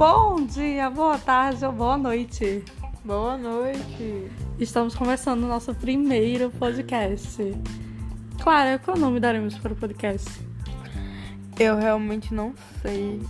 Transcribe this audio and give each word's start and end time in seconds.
Bom 0.00 0.46
dia, 0.46 0.88
boa 0.88 1.18
tarde 1.18 1.62
ou 1.62 1.70
boa 1.72 1.98
noite. 1.98 2.64
Boa 3.04 3.36
noite. 3.36 4.30
Estamos 4.58 4.94
começando 4.94 5.44
o 5.44 5.46
nosso 5.46 5.74
primeiro 5.74 6.50
podcast. 6.52 7.36
Clara, 8.42 8.78
qual 8.78 8.96
nome 8.96 9.20
daremos 9.20 9.58
para 9.58 9.74
o 9.74 9.76
podcast? 9.76 10.26
Eu 11.58 11.76
realmente 11.76 12.32
não 12.32 12.54
sei, 12.80 13.20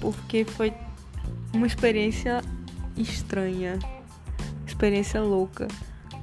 porque 0.00 0.44
foi 0.44 0.72
uma 1.52 1.66
experiência 1.66 2.42
estranha, 2.96 3.76
experiência 4.64 5.20
louca. 5.20 5.66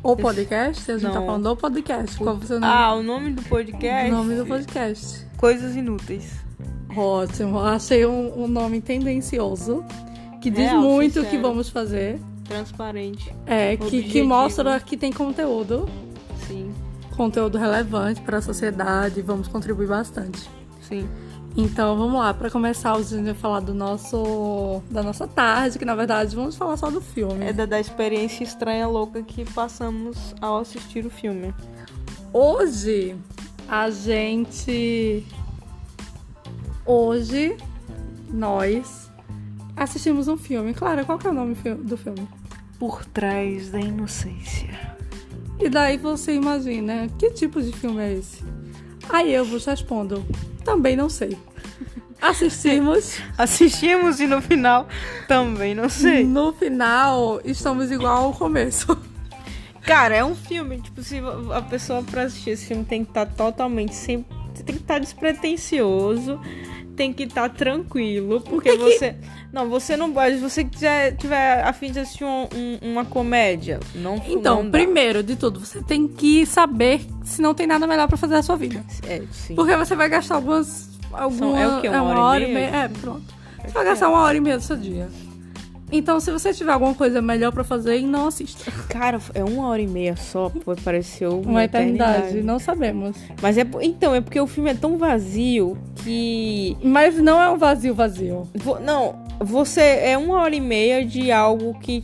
O 0.01 0.15
podcast? 0.15 0.89
A 0.89 0.97
gente 0.97 1.11
tá 1.11 1.19
Não. 1.19 1.25
falando 1.25 1.49
do 1.49 1.57
podcast. 1.57 2.17
Qual 2.17 2.37
você 2.37 2.57
não? 2.57 2.65
Ah, 2.65 2.95
o 2.95 3.03
nome 3.03 3.31
do 3.31 3.41
podcast? 3.41 4.09
o 4.09 4.15
nome 4.15 4.35
do 4.37 4.45
podcast. 4.45 5.27
Coisas 5.35 5.75
inúteis. 5.75 6.46
Ótimo, 6.97 7.59
achei 7.59 8.05
um, 8.05 8.43
um 8.43 8.47
nome 8.47 8.81
tendencioso 8.81 9.83
que 10.41 10.49
diz 10.49 10.69
Real, 10.69 10.81
muito 10.81 11.19
o 11.19 11.23
que 11.23 11.29
sincero. 11.31 11.41
vamos 11.41 11.69
fazer. 11.69 12.19
Transparente. 12.45 13.33
É, 13.45 13.75
que, 13.77 14.03
que 14.03 14.23
mostra 14.23 14.79
que 14.79 14.95
tem 14.97 15.11
conteúdo, 15.11 15.87
Sim, 16.47 16.73
conteúdo 17.15 17.57
relevante 17.57 18.21
para 18.21 18.37
a 18.37 18.41
sociedade, 18.41 19.21
vamos 19.21 19.47
contribuir 19.47 19.87
bastante. 19.87 20.49
sim. 20.81 21.07
Então 21.59 21.97
vamos 21.97 22.19
lá, 22.19 22.35
para 22.35 22.51
começar, 22.51 22.93
a 22.93 23.01
gente 23.01 23.23
vai 23.25 23.33
falar 23.33 23.61
do 23.61 23.73
nosso 23.73 24.79
da 24.91 25.01
nossa 25.01 25.27
tarde, 25.27 25.79
que 25.79 25.85
na 25.85 25.95
verdade 25.95 26.35
vamos 26.35 26.55
falar 26.55 26.77
só 26.77 26.91
do 26.91 27.01
filme. 27.01 27.45
É 27.45 27.51
da, 27.51 27.65
da 27.65 27.79
experiência 27.79 28.43
estranha, 28.43 28.87
louca 28.87 29.23
que 29.23 29.43
passamos 29.43 30.35
ao 30.39 30.59
assistir 30.59 31.03
o 31.03 31.09
filme. 31.09 31.51
Hoje 32.31 33.15
a 33.67 33.89
gente 33.89 35.25
hoje 36.87 37.55
nós 38.31 39.11
assistimos 39.75 40.27
um 40.27 40.37
filme. 40.37 40.73
Clara, 40.73 41.05
qual 41.05 41.19
que 41.19 41.27
é 41.27 41.29
o 41.29 41.33
nome 41.33 41.55
do 41.55 41.97
filme? 41.97 42.27
Por 42.79 43.05
trás 43.05 43.69
da 43.69 43.79
inocência. 43.79 44.97
E 45.59 45.69
daí 45.69 45.97
você 45.97 46.33
imagina, 46.33 47.07
que 47.17 47.31
tipo 47.31 47.61
de 47.61 47.71
filme 47.71 48.01
é 48.01 48.13
esse? 48.13 48.43
Aí 49.09 49.33
eu 49.33 49.45
vos 49.45 49.65
respondo, 49.65 50.25
também 50.63 50.95
não 50.95 51.09
sei. 51.09 51.37
Assistimos, 52.21 53.19
Assistimos 53.37 54.19
e 54.19 54.27
no 54.27 54.41
final 54.41 54.87
também 55.27 55.75
não 55.75 55.87
sei. 55.87 56.23
no 56.23 56.51
final 56.51 57.39
estamos 57.43 57.91
igual 57.91 58.25
ao 58.25 58.33
começo. 58.33 58.97
Cara, 59.81 60.15
é 60.15 60.25
um 60.25 60.35
filme, 60.35 60.81
tipo, 60.81 61.01
se 61.01 61.21
a 61.53 61.61
pessoa 61.61 62.03
pra 62.03 62.23
assistir 62.23 62.49
esse 62.51 62.65
filme 62.65 62.83
tem 62.83 63.05
que 63.05 63.11
estar 63.11 63.25
totalmente 63.25 63.95
sem. 63.95 64.25
Tem 64.65 64.75
que 64.75 64.81
estar 64.81 64.99
despretensioso, 64.99 66.41
tem 66.97 67.13
que 67.13 67.23
estar 67.23 67.47
tranquilo, 67.49 68.41
porque 68.41 68.69
Tem 68.71 68.77
que- 68.79 68.83
você. 68.97 69.15
Não, 69.53 69.69
você 69.69 69.95
não 69.95 70.11
pode. 70.11 70.35
Se 70.35 70.41
você 70.41 70.63
quiser, 70.63 71.15
tiver 71.15 71.61
a 71.63 71.71
fim 71.71 71.91
de 71.91 71.99
assistir 71.99 72.25
um- 72.25 72.47
um- 72.53 72.91
uma 72.91 73.05
comédia, 73.05 73.79
não 73.95 74.21
Então, 74.27 74.63
não 74.63 74.71
primeiro 74.71 75.21
de 75.23 75.35
tudo, 75.35 75.59
você 75.59 75.81
tem 75.81 76.07
que 76.07 76.45
saber 76.45 77.01
se 77.23 77.41
não 77.41 77.53
tem 77.53 77.65
nada 77.67 77.85
melhor 77.87 78.07
pra 78.07 78.17
fazer 78.17 78.33
na 78.33 78.41
sua 78.43 78.57
vida. 78.57 78.83
É, 79.07 79.21
sim. 79.31 79.55
Porque 79.55 79.75
você 79.77 79.95
vai 79.95 80.09
gastar 80.09 80.35
algumas. 80.35 80.89
alguma, 81.13 81.59
é 81.61 81.67
o 81.77 81.81
quê? 81.81 81.87
Uma 81.87 82.19
hora 82.19 82.43
e 82.43 82.53
meia? 82.53 82.67
É, 82.75 82.87
pronto. 82.89 83.23
Você 83.63 83.71
vai 83.73 83.85
gastar 83.85 84.09
uma 84.09 84.21
hora 84.21 84.35
e 84.37 84.41
meia 84.41 84.57
do 84.57 84.63
seu 84.63 84.75
dia. 84.75 85.07
Então, 85.91 86.19
se 86.19 86.29
você 86.31 86.53
tiver 86.53 86.73
alguma 86.73 86.93
coisa 86.93 87.21
melhor 87.21 87.51
pra 87.53 87.63
fazer, 87.63 88.01
não 88.01 88.27
assista. 88.27 88.69
Cara, 88.89 89.19
é 89.33 89.41
uma 89.43 89.67
hora 89.67 89.81
e 89.81 89.87
meia 89.87 90.17
só, 90.17 90.49
pô, 90.49 90.75
pareceu 90.83 91.39
uma, 91.39 91.49
Uma 91.51 91.63
eternidade, 91.63 92.41
não 92.41 92.59
sabemos. 92.59 93.15
Mas 93.41 93.57
é. 93.57 93.65
Então, 93.81 94.13
é 94.13 94.19
porque 94.19 94.39
o 94.39 94.47
filme 94.47 94.69
é 94.71 94.73
tão 94.73 94.97
vazio 94.97 95.77
que. 96.03 96.75
Mas 96.83 97.17
não 97.17 97.41
é 97.41 97.49
um 97.49 97.57
vazio 97.57 97.93
vazio. 97.95 98.47
Vo- 98.55 98.79
Não, 98.79 99.15
você 99.39 99.81
é 99.81 100.17
uma 100.17 100.41
hora 100.41 100.53
e 100.55 100.59
meia 100.59 101.05
de 101.05 101.31
algo 101.31 101.73
que 101.79 102.03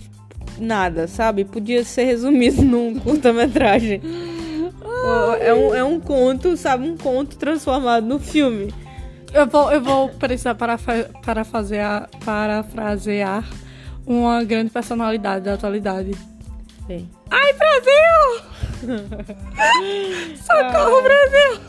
nada, 0.57 1.05
sabe? 1.07 1.43
Podia 1.43 1.83
ser 1.83 2.05
resumido 2.05 2.61
num 2.63 2.97
curta-metragem. 2.99 4.01
É 5.41 5.53
um, 5.53 5.75
é 5.75 5.83
um 5.83 5.99
conto, 5.99 6.55
sabe? 6.55 6.87
Um 6.89 6.95
conto 6.95 7.35
transformado 7.35 8.05
no 8.05 8.17
filme. 8.17 8.73
Eu 9.33 9.45
vou, 9.47 9.69
eu 9.73 9.81
vou 9.81 10.07
precisar 10.09 10.55
parafa- 10.55 11.09
parafasear, 11.25 12.07
parafrasear 12.23 13.43
uma 14.05 14.43
grande 14.43 14.69
personalidade 14.71 15.45
da 15.45 15.53
atualidade. 15.53 16.11
Bem. 16.87 17.09
Ai, 17.31 17.53
Brasil! 17.53 18.43
Socorro, 20.43 21.01
Brasil! 21.01 21.61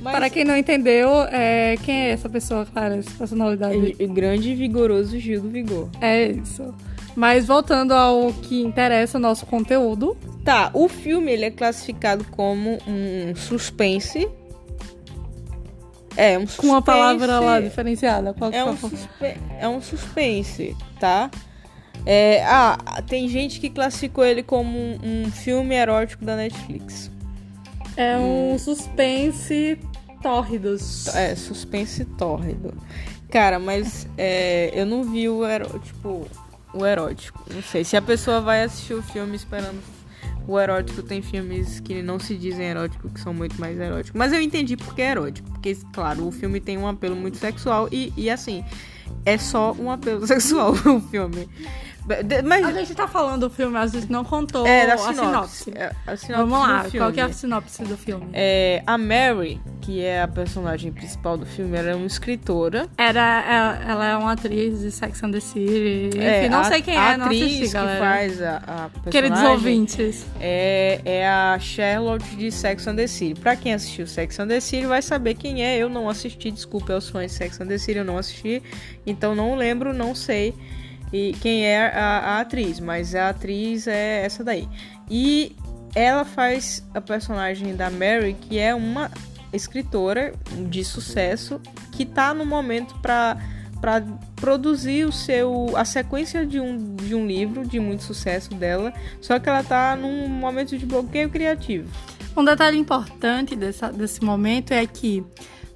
Mas 0.00 0.12
Para 0.14 0.30
quem 0.30 0.44
não 0.44 0.56
entendeu, 0.56 1.10
é, 1.30 1.76
quem 1.84 2.06
é 2.06 2.10
essa 2.10 2.28
pessoa, 2.28 2.66
Clara? 2.66 2.96
Essa 2.96 3.10
personalidade? 3.16 3.96
o 4.00 4.08
grande 4.08 4.50
e 4.50 4.54
vigoroso 4.54 5.18
Gil 5.18 5.40
do 5.40 5.48
Vigor. 5.50 5.88
É 6.00 6.26
isso. 6.28 6.74
Mas 7.16 7.46
voltando 7.46 7.92
ao 7.92 8.32
que 8.32 8.60
interessa, 8.62 9.18
o 9.18 9.20
nosso 9.20 9.46
conteúdo. 9.46 10.16
Tá, 10.44 10.70
o 10.74 10.88
filme 10.88 11.32
ele 11.32 11.44
é 11.46 11.50
classificado 11.50 12.24
como 12.30 12.78
um 12.86 13.34
suspense. 13.36 14.28
É, 16.16 16.36
um 16.38 16.42
suspense. 16.46 16.56
Com 16.60 16.66
uma 16.68 16.82
palavra 16.82 17.40
lá 17.40 17.60
diferenciada. 17.60 18.32
Qual 18.34 18.50
que 18.50 18.56
É 18.56 18.64
um, 18.64 18.76
foi? 18.76 18.90
suspe- 18.90 19.36
é 19.58 19.68
um 19.68 19.80
suspense, 19.80 20.76
tá? 21.00 21.30
É, 22.06 22.44
ah, 22.44 23.02
tem 23.06 23.28
gente 23.28 23.60
que 23.60 23.70
classificou 23.70 24.24
ele 24.24 24.42
como 24.42 24.76
um, 24.78 24.98
um 25.02 25.30
filme 25.30 25.74
erótico 25.74 26.24
da 26.24 26.36
Netflix. 26.36 27.10
É 27.96 28.18
um 28.18 28.58
suspense 28.58 29.78
tórridos. 30.22 31.08
É, 31.14 31.34
suspense 31.34 32.04
tórrido. 32.04 32.74
Cara, 33.30 33.58
mas 33.58 34.06
é, 34.18 34.70
eu 34.74 34.86
não 34.86 35.02
vi 35.04 35.28
o, 35.28 35.44
ero, 35.44 35.78
tipo, 35.78 36.26
o 36.72 36.84
erótico. 36.86 37.42
Não 37.52 37.62
sei. 37.62 37.84
Se 37.84 37.96
a 37.96 38.02
pessoa 38.02 38.40
vai 38.40 38.62
assistir 38.62 38.94
o 38.94 39.02
filme 39.02 39.36
esperando 39.36 39.80
o 40.46 40.58
erótico, 40.58 41.02
tem 41.02 41.22
filmes 41.22 41.80
que 41.80 42.02
não 42.02 42.18
se 42.18 42.36
dizem 42.36 42.66
erótico, 42.66 43.08
que 43.08 43.20
são 43.20 43.32
muito 43.32 43.58
mais 43.58 43.78
eróticos. 43.78 44.18
Mas 44.18 44.32
eu 44.32 44.40
entendi 44.40 44.76
porque 44.76 45.02
é 45.02 45.10
erótico. 45.10 45.50
Porque, 45.50 45.76
claro, 45.92 46.26
o 46.26 46.32
filme 46.32 46.60
tem 46.60 46.76
um 46.76 46.86
apelo 46.86 47.16
muito 47.16 47.38
sexual 47.38 47.88
e, 47.90 48.12
e 48.16 48.28
assim, 48.28 48.64
é 49.24 49.38
só 49.38 49.72
um 49.72 49.90
apelo 49.90 50.24
sexual 50.28 50.72
o 50.72 51.00
filme. 51.00 51.48
Mas 52.44 52.64
A 52.66 52.72
gente 52.72 52.94
tá 52.94 53.08
falando 53.08 53.48
do 53.48 53.50
filme, 53.50 53.76
a 53.78 53.86
gente 53.86 54.10
não 54.12 54.24
contou 54.24 54.66
é 54.66 54.92
a 54.92 54.98
sinopse. 54.98 55.64
sinopse. 55.64 55.72
É, 55.74 55.92
a 56.06 56.16
sinopse 56.16 56.32
Vamos 56.48 56.58
lá, 56.68 56.86
qual 56.98 57.12
que 57.12 57.20
é 57.20 57.22
a 57.22 57.32
sinopse 57.32 57.82
do 57.84 57.96
filme? 57.96 58.26
É, 58.32 58.82
a 58.86 58.98
Mary, 58.98 59.58
que 59.80 60.02
é 60.04 60.20
a 60.22 60.28
personagem 60.28 60.92
principal 60.92 61.38
do 61.38 61.46
filme, 61.46 61.76
ela 61.78 61.90
é 61.90 61.94
uma 61.94 62.06
escritora. 62.06 62.88
Era, 62.98 63.80
é- 63.86 63.90
ela 63.90 64.06
é 64.06 64.16
uma 64.16 64.32
atriz 64.32 64.80
de 64.80 64.90
Sex 64.90 65.22
and 65.22 65.30
the 65.30 65.40
City. 65.40 66.08
Enfim, 66.08 66.18
É, 66.20 66.48
não 66.50 66.60
a- 66.60 66.64
sei 66.64 66.82
quem 66.82 66.96
a 66.96 67.12
é, 67.12 67.16
não 67.16 67.24
atriz 67.26 67.42
assisti, 67.42 67.66
que 67.66 67.72
galera. 67.72 67.98
faz 68.04 68.42
a, 68.42 68.56
a 68.56 68.60
personagem 68.90 69.10
Queridos 69.10 69.42
ouvintes. 69.42 70.26
é, 70.40 71.00
é 71.04 71.26
a 71.28 71.58
Charlotte 71.58 72.36
de 72.36 72.52
Sex 72.52 72.86
and 72.86 72.96
the 72.96 73.06
City. 73.06 73.40
Pra 73.40 73.56
quem 73.56 73.72
assistiu 73.72 74.06
Sex 74.06 74.38
and 74.38 74.48
the 74.48 74.60
City 74.60 74.86
vai 74.86 75.00
saber 75.00 75.34
quem 75.34 75.64
é. 75.64 75.78
Eu 75.78 75.88
não 75.88 76.08
assisti, 76.08 76.50
desculpa 76.50 76.92
aos 76.92 77.08
fãs 77.08 77.30
de 77.32 77.38
Sex 77.38 77.60
and 77.60 77.66
the 77.66 77.78
City, 77.78 77.98
eu 77.98 78.04
não 78.04 78.18
assisti. 78.18 78.62
Então 79.06 79.34
não 79.34 79.54
lembro, 79.56 79.92
não 79.94 80.14
sei 80.14 80.54
e 81.14 81.32
quem 81.34 81.64
é 81.64 81.86
a, 81.86 82.18
a 82.18 82.40
atriz. 82.40 82.80
Mas 82.80 83.14
a 83.14 83.28
atriz 83.28 83.86
é 83.86 84.24
essa 84.24 84.42
daí. 84.42 84.68
E 85.08 85.56
ela 85.94 86.24
faz 86.24 86.84
a 86.92 87.00
personagem 87.00 87.76
da 87.76 87.88
Mary, 87.88 88.34
que 88.34 88.58
é 88.58 88.74
uma 88.74 89.10
escritora 89.52 90.34
de 90.68 90.84
sucesso 90.84 91.60
que 91.92 92.04
tá 92.04 92.34
no 92.34 92.44
momento 92.44 92.94
pra 93.00 93.38
para 93.80 94.02
produzir 94.36 95.04
o 95.04 95.12
seu 95.12 95.76
a 95.76 95.84
sequência 95.84 96.46
de 96.46 96.58
um, 96.58 96.96
de 96.96 97.14
um 97.14 97.26
livro 97.26 97.66
de 97.68 97.78
muito 97.78 98.02
sucesso 98.02 98.54
dela, 98.54 98.94
só 99.20 99.38
que 99.38 99.46
ela 99.46 99.62
tá 99.62 99.94
num 99.94 100.26
momento 100.26 100.78
de 100.78 100.86
bloqueio 100.86 101.28
criativo. 101.28 101.90
Um 102.34 102.42
detalhe 102.42 102.78
importante 102.78 103.54
dessa, 103.54 103.92
desse 103.92 104.24
momento 104.24 104.72
é 104.72 104.86
que, 104.86 105.22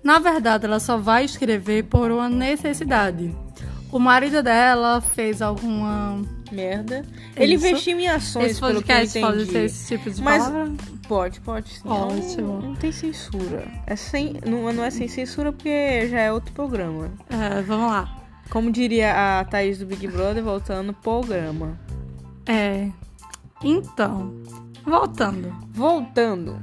na 0.02 0.18
verdade, 0.18 0.64
ela 0.64 0.80
só 0.80 0.96
vai 0.96 1.26
escrever 1.26 1.84
por 1.84 2.10
uma 2.10 2.30
necessidade. 2.30 3.30
O 3.90 3.98
marido 3.98 4.42
dela 4.42 5.00
fez 5.00 5.40
alguma. 5.42 6.20
Merda. 6.50 7.04
Ele 7.36 7.54
Isso. 7.54 7.66
investiu 7.66 8.00
em 8.00 8.08
ações, 8.08 8.52
Esse 8.52 8.60
pelo 8.60 8.82
que 8.82 8.90
eu 8.90 8.96
entendi. 8.96 9.20
pode 9.20 9.46
ter 9.46 9.64
esse 9.66 9.86
tipo 9.96 10.10
de 10.10 10.22
Mas- 10.22 10.44
palavra? 10.44 10.72
Pode, 11.06 11.40
pode 11.40 11.68
sim. 11.70 11.80
Ótimo. 11.88 12.48
Não, 12.54 12.60
não 12.68 12.74
tem 12.74 12.90
censura. 12.92 13.66
É 13.86 13.94
sem, 13.96 14.34
não, 14.46 14.72
não 14.72 14.82
é 14.84 14.90
sem 14.90 15.08
censura 15.08 15.52
porque 15.52 16.08
já 16.08 16.20
é 16.20 16.32
outro 16.32 16.52
programa. 16.54 17.10
É, 17.28 17.60
vamos 17.62 17.90
lá. 17.90 18.16
Como 18.50 18.70
diria 18.70 19.40
a 19.40 19.44
Thaís 19.44 19.78
do 19.78 19.84
Big 19.86 20.06
Brother, 20.08 20.42
voltando, 20.42 20.94
programa. 20.94 21.78
É. 22.46 22.88
Então, 23.62 24.34
voltando. 24.86 25.54
Voltando. 25.72 26.58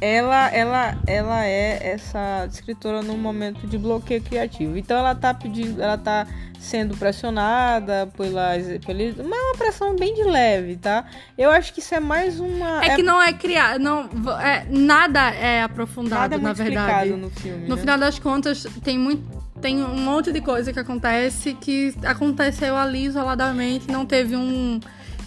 Ela, 0.00 0.48
ela, 0.48 0.98
ela 1.06 1.46
é 1.46 1.92
essa 1.92 2.46
escritora 2.50 3.00
num 3.00 3.16
momento 3.16 3.66
de 3.66 3.78
bloqueio 3.78 4.20
criativo. 4.20 4.76
Então 4.76 4.96
ela 4.98 5.14
tá 5.14 5.32
pedindo, 5.32 5.80
ela 5.80 5.96
tá 5.96 6.26
sendo 6.58 6.96
pressionada 6.96 8.08
pelas, 8.16 8.66
pelas 8.84 9.16
mas 9.16 9.38
é 9.38 9.42
uma 9.42 9.56
pressão 9.56 9.94
bem 9.94 10.14
de 10.14 10.24
leve, 10.24 10.76
tá? 10.76 11.04
Eu 11.36 11.50
acho 11.50 11.72
que 11.72 11.80
isso 11.80 11.94
é 11.94 12.00
mais 12.00 12.40
uma 12.40 12.84
É 12.84 12.96
que 12.96 13.02
não 13.02 13.22
é 13.22 13.32
criar, 13.32 13.78
não, 13.78 14.08
é, 14.40 14.64
nada 14.70 15.30
é 15.30 15.62
aprofundado, 15.62 16.22
nada 16.22 16.38
na 16.38 16.48
muito 16.48 16.62
verdade. 16.62 17.10
no 17.10 17.30
filme. 17.30 17.68
No 17.68 17.76
né? 17.76 17.80
final 17.80 17.98
das 17.98 18.18
contas, 18.18 18.66
tem 18.82 18.98
muito 18.98 19.44
tem 19.60 19.82
um 19.82 19.98
monte 19.98 20.30
de 20.30 20.42
coisa 20.42 20.72
que 20.74 20.78
acontece 20.78 21.54
que 21.54 21.94
aconteceu 22.04 22.76
ali 22.76 23.06
isoladamente, 23.06 23.90
não 23.90 24.04
teve 24.04 24.36
um 24.36 24.78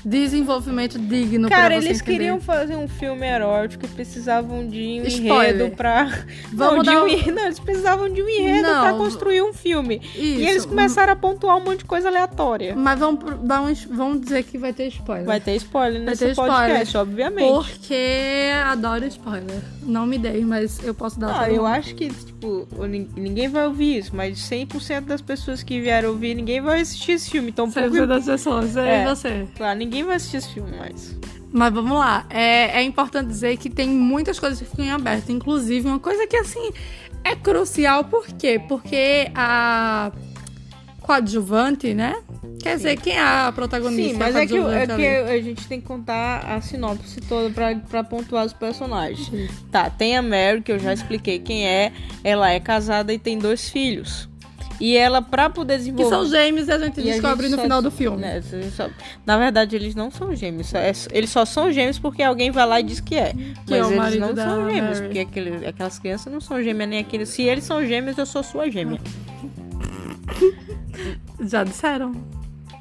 desenvolvimento 0.04 0.98
digno 1.00 1.50
Cara, 1.50 1.68
pra 1.68 1.82
você 1.82 1.88
eles 1.88 2.02
entender. 2.02 2.18
queriam 2.18 2.40
fazer 2.42 2.76
um 2.76 2.88
filme 2.88 3.26
erótico 3.28 3.86
e 3.86 3.88
precisavam 3.90 4.68
de 4.68 5.02
um 5.02 5.08
Spoiler. 5.08 5.56
enredo 5.56 5.76
pra. 5.76 6.06
Vamos 6.54 6.86
não, 6.86 7.06
um 7.06 7.08
um- 7.08 7.32
não, 7.32 7.44
eles 7.46 7.60
precisavam 7.60 8.10
de 8.10 8.22
um 8.22 8.30
enredo 8.30 8.68
Não. 8.68 8.82
pra 8.84 8.94
construir 8.94 9.42
um 9.42 9.54
filme. 9.54 10.02
Isso. 10.16 10.20
E 10.20 10.48
eles 10.48 10.66
começaram 10.66 11.14
a 11.14 11.16
pontuar 11.16 11.58
um 11.58 11.64
monte 11.64 11.80
de 11.80 11.86
coisa 11.86 12.08
aleatória. 12.08 12.76
Mas 12.76 13.00
vamos, 13.00 13.24
dar 13.42 13.62
um, 13.62 13.74
vamos 13.92 14.22
dizer 14.22 14.44
que 14.44 14.58
vai 14.58 14.74
ter 14.74 14.88
spoiler. 14.88 15.26
Vai 15.26 15.40
ter 15.40 15.56
spoiler 15.56 16.02
nesse 16.02 16.26
ter 16.28 16.36
podcast, 16.36 16.88
spoiler. 16.88 16.98
obviamente. 17.10 17.54
Porque 17.54 18.50
adoro 18.66 19.06
spoiler. 19.08 19.62
Não 19.84 20.06
me 20.06 20.18
dei, 20.18 20.44
mas 20.44 20.84
eu 20.84 20.94
posso 20.94 21.20
dar. 21.20 21.42
Ah, 21.44 21.50
eu 21.50 21.64
mundo. 21.64 21.68
acho 21.68 21.96
que, 21.96 22.10
tipo, 22.10 22.68
nin- 22.88 23.08
ninguém 23.16 23.48
vai 23.48 23.66
ouvir 23.68 23.98
isso, 24.00 24.16
mas 24.16 24.38
100% 24.40 25.02
das 25.06 25.22
pessoas 25.22 25.64
que 25.64 25.80
vieram 25.80 26.10
ouvir, 26.10 26.36
ninguém 26.36 26.60
vai 26.62 26.82
assistir 26.82 27.14
esse 27.14 27.30
filme. 27.30 27.50
Então, 27.50 27.72
por 27.72 27.82
100% 27.84 28.06
das 28.06 28.26
pessoas, 28.26 28.76
é, 28.76 29.04
É. 29.04 29.06
você. 29.06 29.48
Claro, 29.56 29.78
ninguém 29.80 29.97
vai 30.04 30.16
assistir 30.16 30.38
esse 30.38 30.54
filme 30.54 30.76
mais. 30.78 31.16
Mas 31.52 31.74
vamos 31.74 31.98
lá. 31.98 32.26
É, 32.30 32.80
é 32.80 32.84
importante 32.84 33.28
dizer 33.28 33.58
que 33.58 33.70
tem 33.70 33.90
muitas 33.90 34.40
coisas 34.40 34.60
que 34.60 34.66
ficam 34.66 34.86
em 34.86 34.92
aberto. 34.92 35.32
Inclusive, 35.32 35.88
uma 35.88 36.00
coisa 36.00 36.28
que, 36.28 36.36
assim, 36.36 36.72
é 37.24 37.36
crucial. 37.36 38.04
Por 38.04 38.28
quê? 38.28 38.62
Porque 38.68 39.32
a 39.34 40.12
coadjuvante, 41.02 41.94
né? 41.94 42.22
Quer 42.62 42.76
dizer, 42.76 43.00
quem 43.00 43.14
é 43.14 43.22
a 43.22 43.52
protagonista? 43.56 44.12
Sim, 44.12 44.20
mas 44.20 44.36
é 44.36 44.46
que, 44.46 44.58
é 44.58 44.88
que 44.88 45.32
a 45.32 45.42
gente 45.42 45.66
tem 45.68 45.80
que 45.80 45.88
contar 45.88 46.40
a 46.40 46.60
sinopse 46.60 47.22
toda 47.22 47.50
pra, 47.50 47.74
pra 47.76 48.04
pontuar 48.04 48.46
os 48.46 48.52
personagens. 48.52 49.50
Tá, 49.72 49.90
tem 49.90 50.18
a 50.18 50.22
Mary, 50.22 50.62
que 50.62 50.72
eu 50.72 50.78
já 50.78 50.94
expliquei 50.94 51.40
quem 51.40 51.66
é. 51.66 51.94
Ela 52.26 52.52
é 52.52 52.60
casada 52.60 53.14
e 53.14 53.18
tem 53.18 53.38
dois 53.38 53.70
filhos. 53.70 54.28
E 54.80 54.96
ela, 54.96 55.22
pra 55.22 55.50
poder 55.50 55.74
Que 55.74 55.80
desenvolver... 55.80 56.10
são 56.16 56.26
gêmeos 56.30 56.68
e 56.68 56.72
a 56.72 56.78
gente 56.80 57.00
E 57.02 57.10
a 57.10 57.14
descobre 57.14 57.48
gente 57.48 57.56
no 57.58 57.64
final 57.64 57.82
do 57.82 57.92
filme. 57.92 58.18
né, 58.18 58.38
a 58.38 58.70
só- 58.72 58.90
Na 59.26 59.38
verdade, 59.38 59.76
eles 59.76 59.96
não 59.96 60.12
são 60.12 60.36
gêmeos. 60.36 60.68
só- 60.68 60.78
é- 60.78 60.92
Eles 61.12 61.30
só 61.30 61.46
são 61.46 61.72
gêmeos 61.72 61.98
porque 61.98 62.22
alguém 62.22 62.52
vai 62.52 62.66
lá 62.66 62.80
e 62.80 62.84
diz 62.84 63.00
que 63.00 63.16
é. 63.16 63.34
Que 63.66 63.74
é 63.74 63.82
Mas 63.82 63.88
o 63.88 64.04
eles 64.16 64.20
não 64.20 64.36
são 64.36 64.70
gêmeos, 64.70 65.00
porque 65.02 65.20
aquele- 65.20 65.68
aquelas 65.68 66.00
crianças 66.00 66.32
não 66.32 66.42
são 66.42 66.62
gêmeas 66.62 66.90
nem 66.90 67.00
aqueles. 67.00 67.30
Se 67.30 67.42
eles 67.44 67.64
são 67.64 67.86
gêmeos, 67.86 68.18
eu 68.18 68.26
sou 68.26 68.44
sua 68.44 68.70
gêmea. 68.70 69.00
Já 71.42 71.64
disseram. 71.64 72.12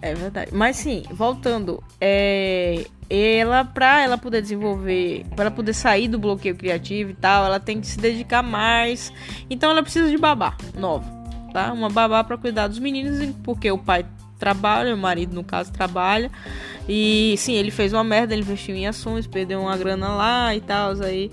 É 0.03 0.15
verdade. 0.15 0.51
Mas 0.53 0.77
sim, 0.77 1.03
voltando, 1.11 1.83
é, 2.01 2.85
ela 3.09 3.65
pra 3.65 4.03
ela 4.03 4.19
poder 4.19 4.43
desenvolver, 4.43 5.25
pra 5.35 5.47
ela 5.47 5.51
poder 5.51 5.73
sair 5.73 6.07
do 6.07 6.19
bloqueio 6.19 6.55
criativo 6.55 7.11
e 7.11 7.15
tal, 7.15 7.47
ela 7.47 7.59
tem 7.59 7.81
que 7.81 7.87
se 7.87 7.99
dedicar 7.99 8.43
mais. 8.43 9.11
Então 9.49 9.71
ela 9.71 9.83
precisa 9.83 10.09
de 10.11 10.19
babá 10.19 10.55
nova, 10.79 11.11
tá? 11.57 11.73
Uma 11.73 11.89
babá 11.89 12.23
pra 12.23 12.37
cuidar 12.37 12.69
dos 12.69 12.79
meninos, 12.79 13.35
porque 13.43 13.71
o 13.71 13.79
pai 13.79 14.05
trabalha, 14.39 14.95
o 14.95 14.99
marido 14.99 15.35
no 15.35 15.43
caso 15.43 15.73
trabalha. 15.73 16.31
E 16.87 17.35
sim, 17.39 17.55
ele 17.55 17.71
fez 17.71 17.95
uma 17.95 18.05
merda, 18.05 18.35
ele 18.35 18.43
investiu 18.43 18.77
em 18.77 18.87
ações, 18.87 19.27
perdeu 19.27 19.63
uma 19.63 19.75
grana 19.75 20.09
lá 20.09 20.55
e 20.55 20.61
tal, 20.61 20.93
aí 21.01 21.33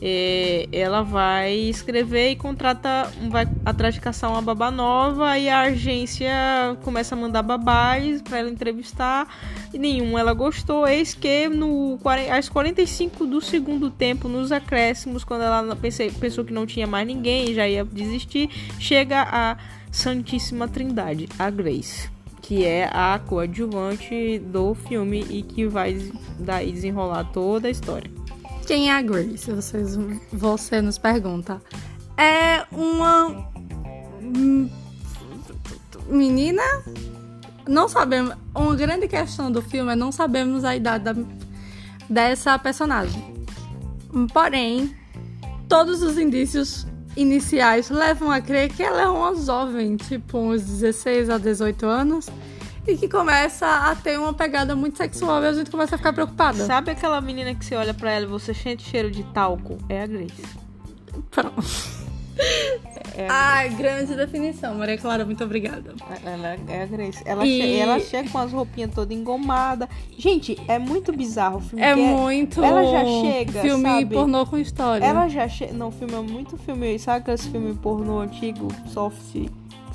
é, 0.00 0.68
ela 0.72 1.02
vai 1.02 1.54
escrever 1.54 2.30
e 2.30 2.36
contrata, 2.36 3.10
vai 3.30 3.48
atrás 3.64 3.94
de 3.94 4.00
caçar 4.00 4.30
uma 4.30 4.42
babá 4.42 4.70
nova 4.70 5.38
e 5.38 5.48
a 5.48 5.62
agência 5.62 6.30
começa 6.82 7.14
a 7.14 7.18
mandar 7.18 7.42
babás 7.42 8.20
para 8.20 8.38
ela 8.38 8.50
entrevistar 8.50 9.26
e 9.72 9.78
nenhum 9.78 10.18
ela 10.18 10.34
gostou. 10.34 10.86
Eis 10.86 11.14
que 11.14 11.48
no, 11.48 11.98
às 12.30 12.48
45 12.48 13.26
do 13.26 13.40
segundo 13.40 13.90
tempo, 13.90 14.28
nos 14.28 14.52
acréscimos, 14.52 15.24
quando 15.24 15.42
ela 15.42 15.74
pensei, 15.76 16.10
pensou 16.10 16.44
que 16.44 16.52
não 16.52 16.66
tinha 16.66 16.86
mais 16.86 17.06
ninguém, 17.06 17.54
já 17.54 17.66
ia 17.66 17.84
desistir, 17.84 18.50
chega 18.78 19.22
a 19.22 19.56
Santíssima 19.90 20.68
Trindade, 20.68 21.28
a 21.38 21.48
Grace. 21.48 22.10
Que 22.42 22.64
é 22.64 22.88
a 22.92 23.18
coadjuvante 23.18 24.38
do 24.38 24.72
filme 24.74 25.26
e 25.28 25.42
que 25.42 25.66
vai 25.66 25.98
daí 26.38 26.70
desenrolar 26.70 27.24
toda 27.24 27.66
a 27.66 27.70
história. 27.70 28.15
Quem 28.66 28.90
é 28.90 28.96
a 28.96 29.02
Grace? 29.02 29.50
Vocês, 29.50 29.96
você 30.32 30.80
nos 30.82 30.98
pergunta. 30.98 31.60
É 32.16 32.64
uma 32.72 33.48
menina. 36.08 36.62
Não 37.68 37.88
sabemos. 37.88 38.34
Uma 38.54 38.74
grande 38.74 39.06
questão 39.08 39.50
do 39.50 39.62
filme 39.62 39.92
é 39.92 39.96
não 39.96 40.10
sabemos 40.12 40.64
a 40.64 40.74
idade 40.74 41.04
da- 41.04 41.14
dessa 42.08 42.58
personagem. 42.58 43.34
Porém, 44.32 44.94
todos 45.68 46.02
os 46.02 46.16
indícios 46.18 46.86
iniciais 47.16 47.90
levam 47.90 48.30
a 48.30 48.40
crer 48.40 48.70
que 48.72 48.82
ela 48.82 49.02
é 49.02 49.08
uma 49.08 49.34
jovem, 49.34 49.96
tipo 49.96 50.38
uns 50.38 50.62
16 50.62 51.28
a 51.30 51.38
18 51.38 51.86
anos, 51.86 52.28
e 52.86 52.96
que 52.96 53.08
começa 53.08 53.66
a 53.66 53.94
ter 53.96 54.18
uma 54.18 54.32
pegada 54.32 54.74
muito 54.76 54.96
sexual 54.96 55.42
e 55.42 55.46
a 55.46 55.52
gente 55.52 55.70
começa 55.70 55.94
a 55.94 55.98
ficar 55.98 56.12
preocupada. 56.12 56.64
Sabe 56.64 56.90
aquela 56.92 57.20
menina 57.20 57.54
que 57.54 57.64
você 57.64 57.74
olha 57.74 57.92
pra 57.94 58.10
ela 58.12 58.24
e 58.24 58.28
você 58.28 58.54
sente 58.54 58.82
cheiro 58.88 59.10
de 59.10 59.22
talco? 59.24 59.78
É 59.88 60.02
a 60.02 60.06
Grace. 60.06 60.42
Pronto. 61.30 61.62
É 63.18 63.26
Ai, 63.30 63.70
grande 63.70 64.14
definição, 64.14 64.74
Maria 64.74 64.98
Clara, 64.98 65.24
muito 65.24 65.42
obrigada. 65.42 65.94
ela 66.22 66.48
é 66.68 66.82
a 66.82 66.86
Grace. 66.86 67.22
Ela, 67.24 67.46
E- 67.46 67.60
che- 67.62 67.76
ela 67.78 67.98
chega 67.98 68.28
com 68.28 68.36
as 68.38 68.52
roupinhas 68.52 68.90
todas 68.94 69.16
engomadas. 69.16 69.88
Gente, 70.18 70.54
é 70.68 70.78
muito 70.78 71.12
bizarro 71.16 71.56
o 71.56 71.60
filme. 71.62 71.82
É 71.82 71.94
que 71.94 72.00
muito 72.02 72.62
ela 72.62 72.84
já 72.84 73.04
chega, 73.04 73.60
filme 73.62 73.84
sabe? 73.84 74.14
pornô 74.14 74.44
com 74.44 74.58
história. 74.58 75.02
Ela 75.04 75.28
já 75.28 75.48
chega. 75.48 75.72
Não, 75.72 75.88
o 75.88 75.92
filme 75.92 76.12
é 76.12 76.20
muito 76.20 76.58
filme. 76.58 76.98
Sabe 76.98 77.20
aqueles 77.20 77.46
filmes 77.46 77.78
pornô 77.78 78.20
antigo? 78.20 78.68
Soft. 78.92 79.48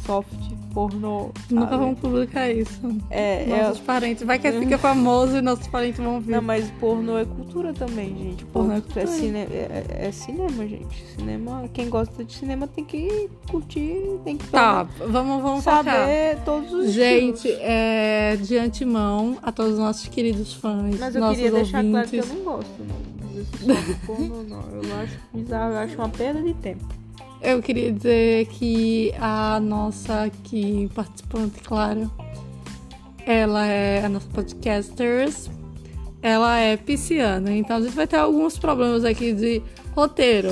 Soft 0.04 0.34
pornô. 0.74 1.30
Nunca 1.50 1.70
sabe? 1.70 1.84
vamos 1.84 2.00
publicar 2.00 2.50
isso. 2.50 2.80
É, 3.10 3.44
é, 3.50 3.64
Nossos 3.64 3.80
parentes. 3.82 4.24
Vai 4.24 4.40
que 4.40 4.52
fica 4.52 4.78
famoso 4.78 5.38
e 5.38 5.42
nossos 5.42 5.68
parentes 5.68 6.00
vão 6.04 6.20
ver. 6.20 6.32
Não, 6.34 6.42
mas 6.42 6.70
pornô 6.80 7.18
é 7.18 7.26
cultura 7.26 7.74
também, 7.74 8.16
gente. 8.18 8.46
Pornô 8.46 8.74
é 8.74 8.82
Pornô 8.82 9.00
é, 9.02 9.04
cultura. 9.04 9.08
cine- 9.08 9.40
é- 9.40 9.86
é- 9.90 10.08
é 10.08 10.12
cinema, 10.12 10.68
gente. 10.68 11.06
Cinema, 11.18 11.70
quem 11.74 11.90
gosta 11.90 12.24
de 12.24 12.34
cinema 12.34 12.68
tem 12.68 12.84
que 12.84 13.30
curtir, 13.50 14.02
tem 14.24 14.38
que 14.38 14.48
Tá, 14.48 14.84
vamos, 15.08 15.42
vamos 15.42 15.64
focar. 15.64 15.84
saber 15.84 16.38
todos 16.46 16.72
os 16.74 16.92
Gente, 16.92 17.50
é, 17.60 18.38
de 18.42 18.58
antemão, 18.58 19.38
a 19.42 19.52
todos 19.52 19.74
os 19.74 19.80
nossos 19.80 20.08
queridos 20.08 20.54
fãs, 20.54 21.00
Mas 21.00 21.16
eu 21.16 21.30
queria 21.30 21.52
deixar 21.52 21.84
claro 21.84 22.06
ouvintes. 22.06 22.30
que 22.30 22.34
eu 22.34 22.38
não 22.38 22.44
gosto, 22.44 22.72
não. 22.80 23.12
Tipo 23.76 24.06
pornô, 24.06 24.44
não. 24.44 24.64
Eu 24.84 24.96
acho 25.02 25.20
bizarro, 25.34 25.74
eu 25.74 25.78
acho 25.80 25.96
uma 25.96 26.10
perda 26.10 26.42
de 26.42 26.54
tempo. 26.56 26.86
Eu 27.42 27.62
queria 27.62 27.92
dizer 27.92 28.46
que 28.48 29.12
a 29.20 29.60
nossa 29.60 30.24
aqui 30.26 30.90
participante, 30.94 31.60
Clara, 31.62 32.08
ela 33.26 33.66
é 33.66 34.06
a 34.06 34.10
nossa 34.10 34.28
podcasters, 34.28 35.50
ela 36.22 36.60
é 36.60 36.78
pisciana, 36.78 37.52
então 37.52 37.78
a 37.78 37.82
gente 37.82 37.96
vai 37.96 38.06
ter 38.06 38.18
alguns 38.18 38.60
problemas 38.60 39.04
aqui 39.04 39.34
de 39.34 39.62
roteiro. 39.96 40.50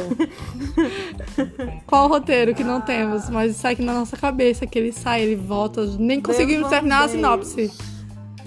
Qual 1.86 2.08
roteiro 2.08 2.56
que 2.56 2.64
não 2.64 2.82
temos? 2.82 3.30
Mas 3.30 3.56
sai 3.56 3.74
aqui 3.74 3.84
na 3.84 3.94
nossa 3.94 4.18
cabeça, 4.18 4.66
que 4.66 4.80
ele 4.80 4.92
sai, 4.92 5.22
ele 5.22 5.36
volta, 5.36 5.86
nem 6.00 6.20
conseguimos 6.20 6.62
Deus 6.62 6.70
terminar 6.72 7.04
a 7.04 7.08
Deus. 7.08 7.12
sinopse. 7.12 7.72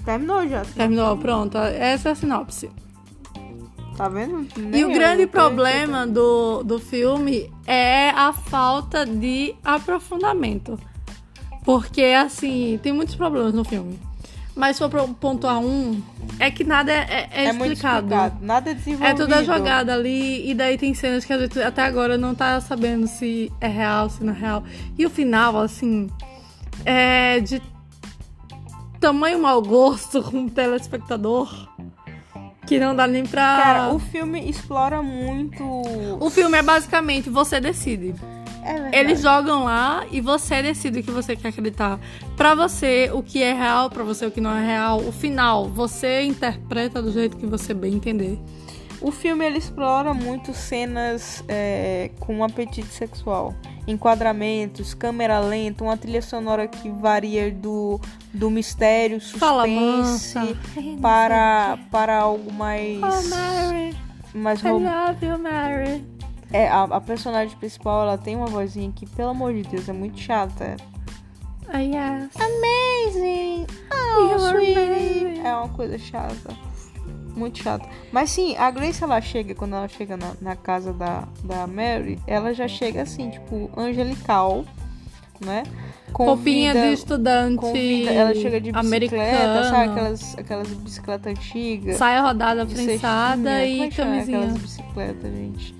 Terminou 0.03 0.45
já. 0.49 0.65
Terminou, 0.65 1.15
pronto, 1.15 1.57
essa 1.57 2.09
é 2.09 2.11
a 2.11 2.15
sinopse. 2.15 2.69
Tá 3.97 4.09
vendo? 4.09 4.47
E 4.57 4.61
Nem 4.61 4.85
o 4.85 4.89
eu, 4.89 4.93
grande 4.93 5.25
tô- 5.27 5.31
problema 5.31 6.07
do, 6.07 6.63
do 6.63 6.79
filme 6.79 7.51
é 7.67 8.09
a 8.09 8.33
falta 8.33 9.05
de 9.05 9.53
aprofundamento. 9.63 10.79
Porque, 11.63 12.01
assim, 12.03 12.79
tem 12.81 12.91
muitos 12.91 13.15
problemas 13.15 13.53
no 13.53 13.63
filme. 13.63 13.99
Mas 14.55 14.77
se 14.77 14.87
for 14.89 15.07
pontuar 15.15 15.59
um, 15.59 15.99
é 16.39 16.51
que 16.51 16.63
nada 16.63 16.91
é, 16.91 17.27
é, 17.31 17.45
É, 17.45 17.53
muito 17.53 17.73
explicado. 17.73 18.05
explicado. 18.07 18.45
Nada 18.45 18.69
é 18.69 18.73
desenvolvido. 18.73 19.09
É 19.09 19.25
toda 19.25 19.43
jogada 19.43 19.93
ali, 19.93 20.47
e 20.49 20.53
daí 20.53 20.77
tem 20.77 20.93
cenas 20.93 21.25
que 21.25 21.33
a 21.33 21.39
gente 21.39 21.59
até 21.59 21.83
agora 21.83 22.17
não 22.17 22.35
tá 22.35 22.59
sabendo 22.61 23.07
se 23.07 23.51
é 23.59 23.67
real, 23.67 24.09
se 24.09 24.23
não 24.23 24.33
é 24.33 24.37
real. 24.37 24.63
E 24.97 25.05
o 25.05 25.09
final, 25.09 25.57
assim, 25.59 26.07
é 26.85 27.39
de 27.39 27.59
tamanho 28.99 29.41
mau 29.41 29.61
gosto 29.61 30.21
com 30.21 30.45
o 30.45 30.49
telespectador 30.49 31.67
que 32.65 32.79
não 32.79 32.95
dá 32.95 33.07
nem 33.07 33.25
pra. 33.25 33.57
Cara, 33.57 33.93
o 33.93 33.99
filme 33.99 34.49
explora 34.49 35.01
muito. 35.01 35.63
O 36.19 36.29
filme 36.29 36.57
é 36.57 36.61
basicamente 36.61 37.29
você 37.29 37.59
decide. 37.59 38.15
É 38.63 38.73
verdade. 38.73 38.95
Eles 38.95 39.21
jogam 39.21 39.65
lá 39.65 40.05
e 40.09 40.21
você 40.21 40.61
decide 40.61 40.99
o 40.99 41.03
que 41.03 41.11
você 41.11 41.35
quer 41.35 41.49
acreditar. 41.49 41.99
Pra 42.37 42.55
você, 42.55 43.09
o 43.13 43.21
que 43.21 43.43
é 43.43 43.53
real, 43.53 43.89
pra 43.89 44.03
você, 44.03 44.25
o 44.25 44.31
que 44.31 44.39
não 44.39 44.55
é 44.55 44.65
real. 44.65 45.01
O 45.01 45.11
final, 45.11 45.67
você 45.67 46.23
interpreta 46.23 47.01
do 47.01 47.11
jeito 47.11 47.35
que 47.35 47.45
você 47.45 47.73
bem 47.73 47.95
entender. 47.95 48.39
O 49.03 49.11
filme 49.11 49.45
ele 49.45 49.57
explora 49.57 50.13
muito 50.13 50.53
cenas 50.53 51.43
é, 51.49 52.09
com 52.21 52.41
apetite 52.41 52.87
sexual, 52.87 53.53
enquadramentos, 53.85 54.93
câmera 54.93 55.39
lenta, 55.41 55.83
uma 55.83 55.97
trilha 55.97 56.21
sonora 56.21 56.69
que 56.69 56.89
varia 56.89 57.51
do, 57.51 57.99
do 58.33 58.49
mistério, 58.49 59.19
suspense 59.19 60.57
para 61.01 61.77
para 61.91 62.17
algo 62.17 62.51
mais 62.53 63.01
Oh, 63.03 63.29
Mary, 63.29 63.97
mais 64.33 64.63
I 64.63 64.71
love 64.71 65.25
you, 65.25 65.37
Mary. 65.37 66.05
É, 66.53 66.69
a, 66.69 66.83
a 66.83 67.01
personagem 67.01 67.57
principal, 67.57 68.03
ela 68.03 68.17
tem 68.17 68.37
uma 68.37 68.47
vozinha 68.47 68.89
que, 68.95 69.05
pelo 69.05 69.31
amor 69.31 69.53
de 69.53 69.63
Deus, 69.63 69.89
é 69.89 69.93
muito 69.93 70.17
chata. 70.17 70.77
Ah, 71.67 71.79
yes. 71.79 72.29
Amazing! 72.37 73.65
Oh, 73.91 74.37
sweetie! 74.37 74.75
amazing. 74.77 75.41
É 75.45 75.55
uma 75.55 75.69
coisa 75.69 75.97
chata. 75.97 76.55
Muito 77.35 77.59
chata. 77.63 77.87
Mas 78.11 78.29
sim, 78.29 78.55
a 78.57 78.69
Grace, 78.69 79.03
ela 79.03 79.19
chega, 79.21 79.55
quando 79.55 79.75
ela 79.75 79.87
chega 79.87 80.15
na, 80.17 80.31
na 80.41 80.55
casa 80.55 80.93
da, 80.93 81.27
da 81.43 81.65
Mary, 81.67 82.19
ela 82.27 82.53
já 82.53 82.67
chega 82.67 83.01
assim, 83.01 83.29
tipo, 83.31 83.69
angelical, 83.75 84.63
né? 85.43 85.63
Roupinha 86.13 86.73
de 86.73 86.77
Convida- 86.79 86.93
estudante 86.93 87.55
convida, 87.57 88.11
ela 88.11 88.35
chega 88.35 88.61
de 88.61 88.71
bicicleta, 88.71 88.79
americana. 88.87 89.63
sabe? 89.69 89.89
Aquelas, 89.91 90.37
aquelas 90.37 90.67
bicicletas 90.67 91.31
antigas. 91.31 91.97
Saia 91.97 92.21
rodada 92.21 92.65
prensada 92.67 93.49
é 93.63 93.67
e 93.67 93.91
chama 93.91 94.11
camisinha. 94.11 94.37
Aquelas 94.39 94.57
bicicletas, 94.59 95.31
gente. 95.33 95.75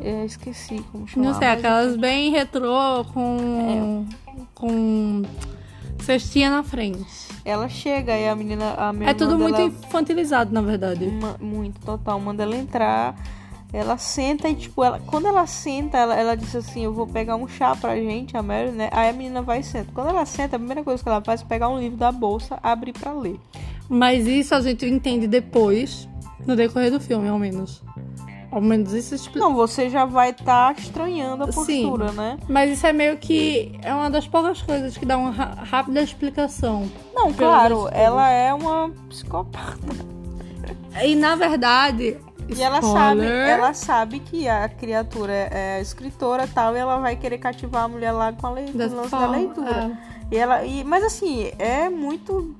É, 0.00 0.24
esqueci 0.24 0.84
como 0.92 1.08
chamar. 1.08 1.26
Não 1.26 1.34
sei, 1.38 1.48
aquelas 1.48 1.96
bem 1.96 2.30
retrô 2.30 3.04
com. 3.12 4.06
com 4.54 5.22
cestinha 6.04 6.50
na 6.50 6.62
frente. 6.62 7.04
Ela 7.44 7.68
chega 7.68 8.16
e 8.16 8.28
a 8.28 8.34
menina. 8.34 8.74
A 8.76 8.92
minha 8.92 9.10
É 9.10 9.14
tudo 9.14 9.38
muito 9.38 9.56
ela- 9.58 9.66
infantilizado, 9.68 10.52
na 10.52 10.60
verdade. 10.62 11.04
Uma- 11.04 11.36
muito, 11.40 11.80
total. 11.80 12.18
Manda 12.20 12.42
ela 12.42 12.56
entrar. 12.56 13.14
Ela 13.72 13.98
senta 13.98 14.48
e, 14.48 14.54
tipo, 14.54 14.84
ela, 14.84 15.00
quando 15.04 15.26
ela 15.26 15.46
senta, 15.48 15.98
ela, 15.98 16.14
ela 16.14 16.36
diz 16.36 16.54
assim: 16.54 16.84
Eu 16.84 16.92
vou 16.92 17.06
pegar 17.08 17.34
um 17.36 17.48
chá 17.48 17.74
pra 17.74 17.96
gente, 17.96 18.36
a 18.36 18.42
Mary, 18.42 18.70
né? 18.70 18.88
Aí 18.92 19.10
a 19.10 19.12
menina 19.12 19.42
vai 19.42 19.60
e 19.60 19.64
senta. 19.64 19.90
Quando 19.92 20.10
ela 20.10 20.24
senta, 20.24 20.54
a 20.56 20.58
primeira 20.58 20.84
coisa 20.84 21.02
que 21.02 21.08
ela 21.08 21.20
faz 21.20 21.42
é 21.42 21.44
pegar 21.44 21.68
um 21.68 21.78
livro 21.80 21.98
da 21.98 22.12
bolsa, 22.12 22.56
abrir 22.62 22.92
pra 22.92 23.12
ler. 23.12 23.38
Mas 23.88 24.26
isso 24.28 24.54
a 24.54 24.60
gente 24.60 24.86
entende 24.86 25.26
depois, 25.26 26.08
no 26.46 26.54
decorrer 26.54 26.90
do 26.92 27.00
filme, 27.00 27.28
ao 27.28 27.38
menos. 27.38 27.82
Ao 28.54 28.60
menos 28.60 28.92
isso 28.92 29.16
explica. 29.16 29.40
Não, 29.40 29.52
você 29.52 29.90
já 29.90 30.04
vai 30.04 30.30
estar 30.30 30.78
estranhando 30.78 31.42
a 31.42 31.50
Sim. 31.50 31.88
postura, 31.88 32.12
né? 32.12 32.38
Mas 32.48 32.70
isso 32.70 32.86
é 32.86 32.92
meio 32.92 33.16
que. 33.16 33.76
É 33.82 33.92
uma 33.92 34.08
das 34.08 34.28
poucas 34.28 34.62
coisas 34.62 34.96
que 34.96 35.04
dá 35.04 35.18
uma 35.18 35.32
rápida 35.32 36.00
explicação. 36.00 36.88
Não, 37.12 37.32
claro, 37.32 37.88
ela 37.90 38.30
é 38.30 38.54
uma 38.54 38.92
psicopata. 39.08 39.76
E 41.02 41.16
na 41.16 41.34
verdade. 41.34 42.16
E 42.48 42.62
ela 42.62 42.80
sabe, 42.80 43.26
ela 43.26 43.74
sabe 43.74 44.20
que 44.20 44.48
a 44.48 44.68
criatura 44.68 45.32
é 45.32 45.80
escritora 45.80 46.44
e 46.44 46.48
tal, 46.48 46.76
e 46.76 46.78
ela 46.78 46.98
vai 46.98 47.16
querer 47.16 47.38
cativar 47.38 47.84
a 47.84 47.88
mulher 47.88 48.12
lá 48.12 48.32
com 48.32 48.46
a 48.46 48.50
lei, 48.52 48.66
com 48.66 48.72
o 48.72 48.78
dessa 48.78 48.94
lance 48.94 49.10
da 49.10 49.26
leitura. 49.26 49.98
E 50.30 50.36
ela, 50.36 50.64
e, 50.64 50.84
mas 50.84 51.02
assim, 51.02 51.50
é 51.58 51.88
muito. 51.88 52.54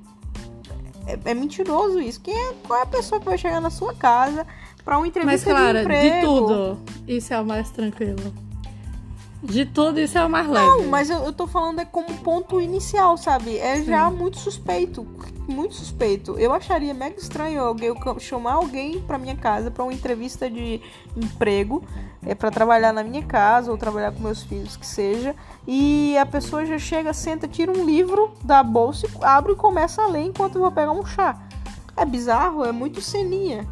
É, 1.07 1.31
é 1.31 1.35
mentiroso 1.35 2.01
isso. 2.01 2.21
Quem 2.21 2.35
é, 2.35 2.55
qual 2.67 2.81
é 2.81 2.83
a 2.83 2.87
pessoa 2.87 3.21
que 3.21 3.27
vai 3.27 3.39
chegar 3.39 3.61
na 3.61 3.71
sua 3.71 3.95
casa 3.95 4.45
pra 4.85 4.97
uma 4.97 5.01
Mas, 5.01 5.09
entrevista 5.09 5.51
Clara, 5.51 5.73
de 5.73 5.81
emprego? 5.81 6.15
de 6.17 6.21
tudo, 6.21 6.79
isso 7.09 7.35
é 7.35 7.41
o 7.41 7.47
mais 7.47 7.71
tranquilo. 7.71 8.45
De 9.45 9.67
tudo, 9.67 10.01
isso 10.01 10.17
é 10.17 10.25
o 10.25 10.31
mais 10.31 10.49
leve. 10.49 10.67
Não, 10.67 10.85
mas 10.85 11.11
eu, 11.11 11.19
eu 11.19 11.33
tô 11.33 11.47
falando 11.47 11.79
é 11.79 11.85
como 11.85 12.17
ponto 12.21 12.59
inicial, 12.63 13.19
sabe? 13.19 13.59
É 13.59 13.83
já 13.83 14.11
muito 14.11 14.39
suspeito. 14.39 15.07
Muito 15.47 15.75
suspeito. 15.75 16.39
Eu 16.39 16.55
acharia 16.55 16.95
mega 16.95 17.19
estranho 17.19 17.63
alguém 17.63 17.89
eu 17.89 18.19
chamar 18.19 18.55
alguém 18.55 19.01
pra 19.01 19.19
minha 19.19 19.37
casa 19.37 19.71
pra 19.71 19.85
uma 19.85 19.93
entrevista 19.93 20.49
de 20.49 20.81
emprego, 21.15 21.85
é 22.25 22.35
para 22.35 22.51
trabalhar 22.51 22.95
na 22.95 23.05
minha 23.05 23.23
casa 23.23 23.71
ou 23.71 23.77
trabalhar 23.77 24.13
com 24.13 24.23
meus 24.23 24.43
filhos, 24.43 24.79
que 24.79 24.87
seja, 24.87 25.37
e 25.69 26.17
a 26.17 26.25
pessoa 26.25 26.65
já 26.65 26.79
chega, 26.79 27.13
senta, 27.13 27.47
tira 27.47 27.71
um 27.71 27.85
livro 27.85 28.33
da 28.43 28.63
bolsa, 28.63 29.07
abre 29.21 29.53
e 29.53 29.57
começa 29.57 30.03
a 30.03 30.07
ler 30.07 30.25
enquanto 30.25 30.55
eu 30.55 30.63
vou 30.63 30.73
pegar 30.73 30.93
um 30.93 31.05
chá. 31.05 31.39
É 31.95 32.07
bizarro, 32.07 32.65
é 32.65 32.73
muito 32.73 33.03
ceninha. 33.03 33.69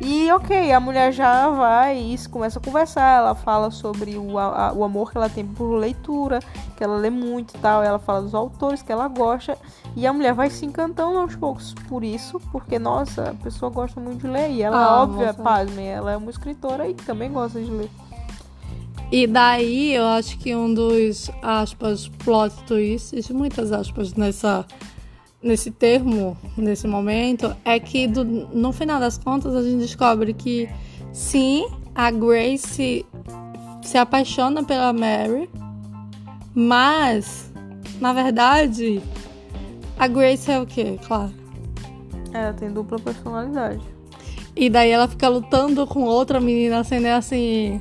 E 0.00 0.32
ok, 0.32 0.72
a 0.72 0.80
mulher 0.80 1.12
já 1.12 1.50
vai 1.50 1.98
e 1.98 2.28
começa 2.28 2.58
a 2.58 2.62
conversar. 2.62 3.18
Ela 3.18 3.34
fala 3.34 3.70
sobre 3.70 4.16
o, 4.16 4.38
a- 4.38 4.72
o 4.74 4.82
amor 4.82 5.10
que 5.12 5.18
ela 5.18 5.28
tem 5.28 5.46
por 5.46 5.74
leitura, 5.74 6.40
que 6.74 6.82
ela 6.82 6.96
lê 6.96 7.10
muito 7.10 7.54
e 7.54 7.58
tal. 7.58 7.82
Ela 7.82 7.98
fala 7.98 8.22
dos 8.22 8.34
autores 8.34 8.80
que 8.80 8.90
ela 8.90 9.06
gosta. 9.08 9.58
E 9.94 10.06
a 10.06 10.12
mulher 10.12 10.32
vai 10.32 10.48
se 10.48 10.64
encantando 10.64 11.18
aos 11.18 11.36
poucos 11.36 11.74
por 11.86 12.02
isso, 12.02 12.40
porque, 12.50 12.78
nossa, 12.78 13.30
a 13.30 13.34
pessoa 13.34 13.70
gosta 13.70 14.00
muito 14.00 14.22
de 14.22 14.28
ler. 14.28 14.50
E 14.50 14.62
ela, 14.62 14.76
Ah, 14.82 15.02
óbvio, 15.02 15.26
moça. 15.26 15.34
pasmem, 15.42 15.86
ela 15.88 16.12
é 16.12 16.16
uma 16.16 16.30
escritora 16.30 16.88
e 16.88 16.94
também 16.94 17.30
gosta 17.30 17.60
de 17.60 17.70
ler. 17.70 17.90
E 19.12 19.26
daí 19.26 19.92
eu 19.92 20.06
acho 20.06 20.38
que 20.38 20.54
um 20.54 20.72
dos 20.72 21.30
aspas 21.42 22.06
plot 22.24 22.54
twists, 22.64 23.28
muitas 23.28 23.70
aspas 23.72 24.14
nessa 24.14 24.64
nesse 25.42 25.70
termo, 25.70 26.36
nesse 26.56 26.86
momento, 26.86 27.54
é 27.64 27.78
que 27.80 28.06
do- 28.06 28.24
no 28.24 28.72
final 28.72 29.00
das 29.00 29.16
contas 29.18 29.54
a 29.54 29.62
gente 29.62 29.78
descobre 29.78 30.34
que 30.34 30.68
sim, 31.12 31.66
a 31.94 32.10
Grace 32.10 33.04
se 33.82 33.98
apaixona 33.98 34.62
pela 34.62 34.92
Mary, 34.92 35.48
mas 36.54 37.50
na 38.00 38.12
verdade 38.12 39.00
a 39.98 40.06
Grace 40.06 40.50
é 40.50 40.60
o 40.60 40.66
quê? 40.66 40.98
Claro. 41.06 41.32
Ela 42.32 42.52
tem 42.52 42.70
dupla 42.70 42.98
personalidade. 42.98 43.82
E 44.54 44.68
daí 44.68 44.90
ela 44.90 45.08
fica 45.08 45.28
lutando 45.28 45.86
com 45.86 46.04
outra 46.04 46.40
menina, 46.40 46.80
a 46.80 46.84
cena 46.84 47.08
é 47.08 47.12
assim. 47.14 47.80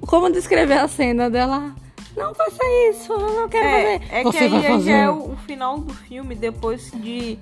Como 0.00 0.30
descrever 0.30 0.78
a 0.78 0.88
cena 0.88 1.28
dela? 1.28 1.74
Não 2.18 2.34
faça 2.34 2.58
isso, 2.90 3.12
eu 3.12 3.18
não 3.40 3.48
quero 3.48 3.66
É, 3.66 3.98
fazer. 3.98 4.14
é 4.14 4.24
que 4.30 4.38
aí 4.38 4.80
já 4.82 4.96
é 4.96 5.10
o, 5.10 5.32
o 5.32 5.36
final 5.46 5.78
do 5.78 5.94
filme, 5.94 6.34
depois 6.34 6.90
de. 6.90 7.38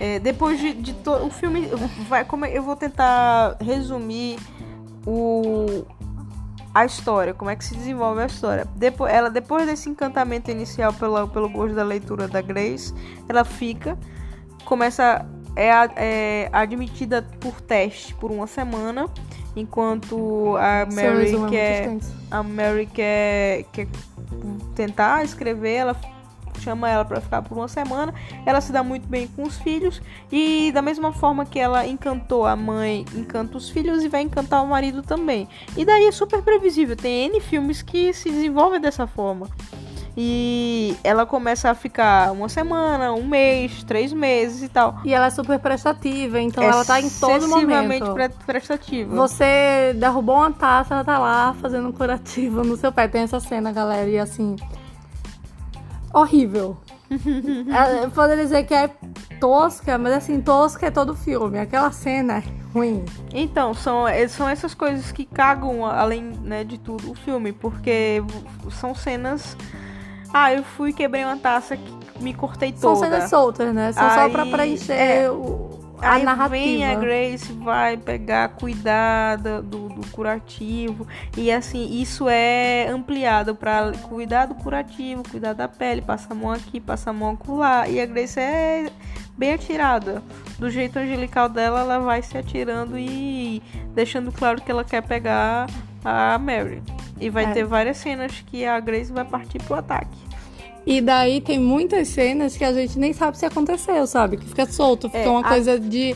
é, 0.00 0.18
depois 0.18 0.58
de, 0.60 0.72
de 0.72 0.92
to- 0.94 1.26
o 1.26 1.30
filme 1.30 1.66
vai 2.08 2.24
como 2.24 2.44
é- 2.44 2.56
eu 2.56 2.62
vou 2.62 2.76
tentar 2.76 3.56
resumir 3.60 4.38
o 5.06 5.84
a 6.74 6.84
história, 6.84 7.32
como 7.32 7.50
é 7.50 7.54
que 7.56 7.64
se 7.64 7.74
desenvolve 7.76 8.20
a 8.20 8.26
história. 8.26 8.66
Depois, 8.74 9.12
ela 9.12 9.30
depois 9.30 9.64
desse 9.64 9.88
encantamento 9.88 10.50
inicial 10.50 10.92
pela, 10.92 11.24
pelo 11.28 11.48
gosto 11.48 11.74
da 11.74 11.84
leitura 11.84 12.26
da 12.26 12.40
Grace, 12.40 12.92
ela 13.28 13.44
fica 13.44 13.96
começa 14.64 15.24
é, 15.54 15.70
a- 15.70 15.92
é 15.94 16.48
admitida 16.52 17.22
por 17.38 17.60
teste 17.60 18.12
por 18.14 18.32
uma 18.32 18.46
semana, 18.48 19.06
enquanto 19.56 20.56
a 20.56 20.86
Mary 20.92 21.36
muito 21.36 21.50
quer 21.50 21.98
a 22.30 22.42
Mary 22.42 22.86
quer, 22.86 23.64
quer 23.72 23.86
tentar 24.74 25.24
escrever, 25.24 25.74
ela 25.74 25.96
chama 26.60 26.88
ela 26.88 27.04
pra 27.04 27.20
ficar 27.20 27.42
por 27.42 27.56
uma 27.56 27.68
semana. 27.68 28.14
Ela 28.46 28.60
se 28.60 28.72
dá 28.72 28.82
muito 28.82 29.06
bem 29.06 29.28
com 29.28 29.42
os 29.42 29.58
filhos 29.58 30.00
e 30.32 30.72
da 30.72 30.80
mesma 30.80 31.12
forma 31.12 31.44
que 31.44 31.58
ela 31.58 31.86
encantou 31.86 32.46
a 32.46 32.56
mãe, 32.56 33.04
encanta 33.14 33.56
os 33.56 33.68
filhos 33.68 34.02
e 34.02 34.08
vai 34.08 34.22
encantar 34.22 34.64
o 34.64 34.66
marido 34.66 35.02
também. 35.02 35.48
E 35.76 35.84
daí 35.84 36.06
é 36.06 36.12
super 36.12 36.42
previsível, 36.42 36.96
tem 36.96 37.26
N 37.26 37.40
filmes 37.40 37.82
que 37.82 38.12
se 38.12 38.30
desenvolvem 38.30 38.80
dessa 38.80 39.06
forma. 39.06 39.48
E 40.16 40.96
ela 41.02 41.26
começa 41.26 41.70
a 41.70 41.74
ficar 41.74 42.30
uma 42.32 42.48
semana, 42.48 43.12
um 43.12 43.26
mês, 43.26 43.82
três 43.82 44.12
meses 44.12 44.62
e 44.62 44.68
tal. 44.68 45.00
E 45.04 45.12
ela 45.12 45.26
é 45.26 45.30
super 45.30 45.58
prestativa, 45.58 46.40
então 46.40 46.62
ela 46.62 46.84
tá 46.84 47.00
em 47.00 47.10
todo 47.10 47.48
momento. 47.48 48.14
pre- 48.14 48.28
prestativa. 48.46 49.12
Você 49.14 49.92
derrubou 49.96 50.36
uma 50.36 50.52
taça, 50.52 50.94
ela 50.94 51.04
tá 51.04 51.18
lá 51.18 51.54
fazendo 51.60 51.88
um 51.88 51.92
curativo 51.92 52.62
no 52.62 52.76
seu 52.76 52.92
pé. 52.92 53.08
Tem 53.08 53.22
essa 53.22 53.40
cena, 53.40 53.72
galera, 53.72 54.08
e 54.08 54.18
assim. 54.18 54.54
Horrível. 56.12 56.76
É, 57.14 58.08
poderia 58.08 58.42
dizer 58.44 58.64
que 58.64 58.74
é 58.74 58.88
tosca, 59.38 59.98
mas 59.98 60.12
assim, 60.14 60.40
tosca 60.40 60.86
é 60.86 60.90
todo 60.90 61.14
filme. 61.14 61.58
Aquela 61.58 61.92
cena 61.92 62.38
é 62.38 62.42
ruim. 62.72 63.04
Então, 63.32 63.74
são, 63.74 64.08
eh, 64.08 64.26
são 64.26 64.48
essas 64.48 64.74
coisas 64.74 65.12
que 65.12 65.24
cagam, 65.24 65.84
além 65.84 66.22
né, 66.22 66.64
de 66.64 66.78
tudo, 66.78 67.10
o 67.10 67.14
filme, 67.14 67.52
porque 67.52 68.22
são 68.70 68.94
cenas. 68.94 69.56
Ah, 70.36 70.52
eu 70.52 70.64
fui 70.64 70.92
quebrei 70.92 71.24
uma 71.24 71.36
taça 71.36 71.76
que 71.76 71.94
me 72.22 72.34
cortei 72.34 72.74
São 72.76 72.94
toda. 72.94 73.06
cenas 73.06 73.30
soltas, 73.30 73.72
né? 73.72 73.92
São 73.92 74.10
só 74.10 74.28
pra 74.28 74.42
Aí, 74.42 74.50
preencher 74.50 74.92
é. 74.92 75.30
o- 75.30 75.70
a 76.02 76.14
Aí 76.14 76.22
narrativa. 76.24 76.48
vem 76.50 76.84
a 76.84 76.94
Grace, 76.96 77.52
vai 77.52 77.96
pegar, 77.96 78.48
cuidar 78.50 79.36
do, 79.36 79.62
do, 79.62 79.94
curativo. 80.10 81.06
E 81.36 81.50
assim, 81.52 82.00
isso 82.00 82.28
é 82.28 82.88
ampliado 82.88 83.54
pra 83.54 83.92
cuidar 84.08 84.46
do 84.46 84.54
curativo, 84.56 85.22
cuidar 85.30 85.52
da 85.54 85.66
pele, 85.68 86.02
passa 86.02 86.32
a 86.32 86.34
mão 86.36 86.50
aqui, 86.50 86.80
passa 86.80 87.10
a 87.10 87.12
mão 87.12 87.38
lá. 87.48 87.88
E 87.88 88.00
a 88.00 88.06
Grace 88.06 88.38
é 88.38 88.90
bem 89.38 89.54
atirada. 89.54 90.22
Do 90.58 90.68
jeito 90.70 90.98
angelical 90.98 91.48
dela, 91.48 91.80
ela 91.80 91.98
vai 92.00 92.22
se 92.22 92.36
atirando 92.36 92.98
e 92.98 93.62
deixando 93.94 94.30
claro 94.32 94.60
que 94.60 94.70
ela 94.70 94.84
quer 94.84 95.00
pegar 95.02 95.66
a 96.04 96.36
Mary. 96.38 96.82
E 97.20 97.30
vai 97.30 97.44
É. 97.44 97.52
ter 97.52 97.64
várias 97.64 97.96
cenas 97.98 98.44
que 98.46 98.66
a 98.66 98.78
Grace 98.80 99.10
vai 99.12 99.24
partir 99.24 99.62
pro 99.62 99.76
ataque. 99.76 100.23
E 100.86 101.00
daí 101.00 101.40
tem 101.40 101.58
muitas 101.58 102.08
cenas 102.08 102.56
que 102.56 102.64
a 102.64 102.72
gente 102.72 102.98
nem 102.98 103.12
sabe 103.12 103.38
se 103.38 103.46
aconteceu, 103.46 104.06
sabe? 104.06 104.36
Que 104.36 104.44
fica 104.46 104.66
solto, 104.66 105.08
fica 105.08 105.24
É, 105.24 105.28
uma 105.28 105.40
a- 105.40 105.48
coisa 105.48 105.80
de. 105.80 106.14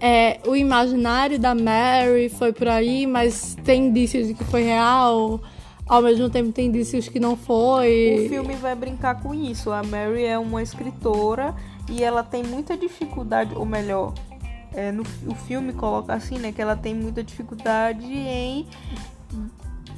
é, 0.00 0.38
o 0.46 0.54
imaginário 0.54 1.38
da 1.38 1.54
Mary 1.54 2.28
foi 2.28 2.52
por 2.52 2.68
aí, 2.68 3.06
mas 3.06 3.56
tem 3.64 3.86
indícios 3.86 4.26
de 4.28 4.34
que 4.34 4.44
foi 4.44 4.62
real. 4.64 5.40
Ao 5.88 6.00
mesmo 6.02 6.28
tempo 6.30 6.52
tem 6.52 6.66
indícios 6.66 7.08
que 7.08 7.18
não 7.18 7.36
foi. 7.36 8.24
O 8.26 8.28
filme 8.28 8.54
vai 8.54 8.74
brincar 8.74 9.20
com 9.20 9.34
isso. 9.34 9.70
A 9.70 9.82
Mary 9.82 10.24
é 10.24 10.38
uma 10.38 10.62
escritora 10.62 11.54
e 11.90 12.02
ela 12.04 12.22
tem 12.22 12.42
muita 12.42 12.76
dificuldade, 12.76 13.54
ou 13.54 13.64
melhor, 13.66 14.14
é, 14.74 14.92
no, 14.92 15.02
o 15.26 15.34
filme 15.34 15.72
coloca 15.72 16.14
assim, 16.14 16.38
né? 16.38 16.52
Que 16.52 16.62
ela 16.62 16.76
tem 16.76 16.94
muita 16.94 17.22
dificuldade 17.22 18.06
em 18.06 18.66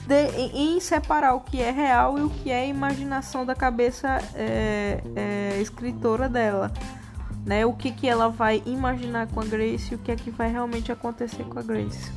de- 0.07 0.51
em, 0.55 0.81
separar 0.81 1.35
o 1.35 1.41
que 1.41 1.61
é 1.61 1.71
real 1.71 2.19
e 2.19 2.23
o 2.23 2.31
que 2.31 2.51
é 2.51 2.67
imaginação 2.69 3.45
da 3.47 3.55
cabeça 3.55 4.19
é, 4.35 5.03
é, 5.17 5.59
escritora 5.61 6.29
dela. 6.29 6.73
Né? 7.45 7.67
O 7.67 7.73
que, 7.75 7.91
que 7.91 8.09
ela 8.09 8.29
vai 8.29 8.63
imaginar 8.65 9.27
com 9.29 9.41
a 9.41 9.45
Grace 9.45 9.93
e 9.93 9.95
o 9.95 9.99
que 9.99 10.11
é 10.11 10.17
que 10.17 10.31
vai 10.31 10.51
realmente 10.51 10.91
acontecer 10.91 11.45
com 11.45 11.59
a 11.59 11.63
Grace. 11.63 12.11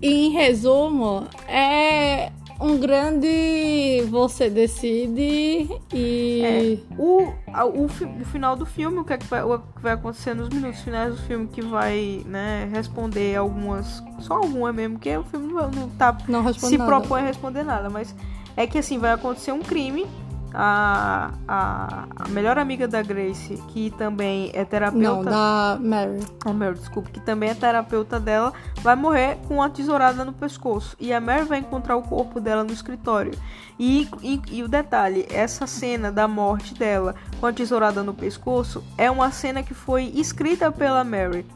Em 0.00 0.30
resumo, 0.30 1.26
é 1.48 2.30
um 2.60 2.76
grande 2.78 4.02
você 4.10 4.50
decide 4.50 5.68
e 5.92 6.82
O, 6.98 7.32
a- 7.52 7.64
o, 7.66 7.88
fi- 7.88 8.04
o 8.04 8.24
final 8.24 8.56
do 8.56 8.66
filme, 8.66 8.98
o 8.98 9.04
que, 9.04 9.12
é 9.12 9.18
que 9.18 9.26
vai, 9.26 9.42
o 9.42 9.58
que 9.58 9.80
vai 9.82 9.92
acontecer 9.92 10.34
nos 10.34 10.48
minutos 10.48 10.80
finais 10.80 11.14
do 11.14 11.22
filme 11.22 11.46
que 11.46 11.62
vai 11.62 12.22
né, 12.26 12.68
responder 12.72 13.36
algumas. 13.36 14.02
Só 14.20 14.34
alguma 14.34 14.72
mesmo, 14.72 14.94
porque 14.94 15.16
o 15.16 15.24
filme 15.24 15.52
não, 15.52 15.70
não 15.70 15.88
tá 15.90 16.16
não 16.28 16.52
se 16.52 16.76
nada. 16.76 16.90
propõe 16.90 17.20
a 17.20 17.24
responder 17.26 17.62
nada, 17.62 17.88
mas 17.88 18.14
é 18.56 18.66
que 18.66 18.78
assim 18.78 18.98
vai 18.98 19.12
acontecer 19.12 19.52
um 19.52 19.60
crime. 19.60 20.06
A, 20.54 21.32
a, 21.46 22.04
a 22.16 22.28
melhor 22.28 22.58
amiga 22.58 22.88
da 22.88 23.02
Grace, 23.02 23.56
que 23.68 23.90
também 23.90 24.50
é 24.54 24.60
Não, 24.60 24.66
terapeuta. 24.66 25.30
da 25.30 25.78
Mary. 25.80 26.20
A 26.44 26.52
Mary, 26.52 26.78
desculpa, 26.78 27.10
que 27.10 27.20
também 27.20 27.50
é 27.50 27.54
terapeuta 27.54 28.18
dela, 28.18 28.52
vai 28.82 28.96
morrer 28.96 29.36
com 29.46 29.54
uma 29.56 29.68
tesourada 29.70 30.24
no 30.24 30.32
pescoço. 30.32 30.96
E 30.98 31.12
a 31.12 31.20
Mary 31.20 31.44
vai 31.44 31.58
encontrar 31.58 31.96
o 31.96 32.02
corpo 32.02 32.40
dela 32.40 32.64
no 32.64 32.72
escritório. 32.72 33.32
E, 33.78 34.08
e, 34.22 34.40
e 34.50 34.62
o 34.62 34.68
detalhe, 34.68 35.26
essa 35.30 35.66
cena 35.66 36.10
da 36.10 36.26
morte 36.26 36.74
dela 36.74 37.14
com 37.38 37.46
a 37.46 37.52
tesourada 37.52 38.02
no 38.02 38.12
pescoço 38.14 38.82
é 38.96 39.10
uma 39.10 39.30
cena 39.30 39.62
que 39.62 39.74
foi 39.74 40.04
escrita 40.14 40.72
pela 40.72 41.04
Mary 41.04 41.46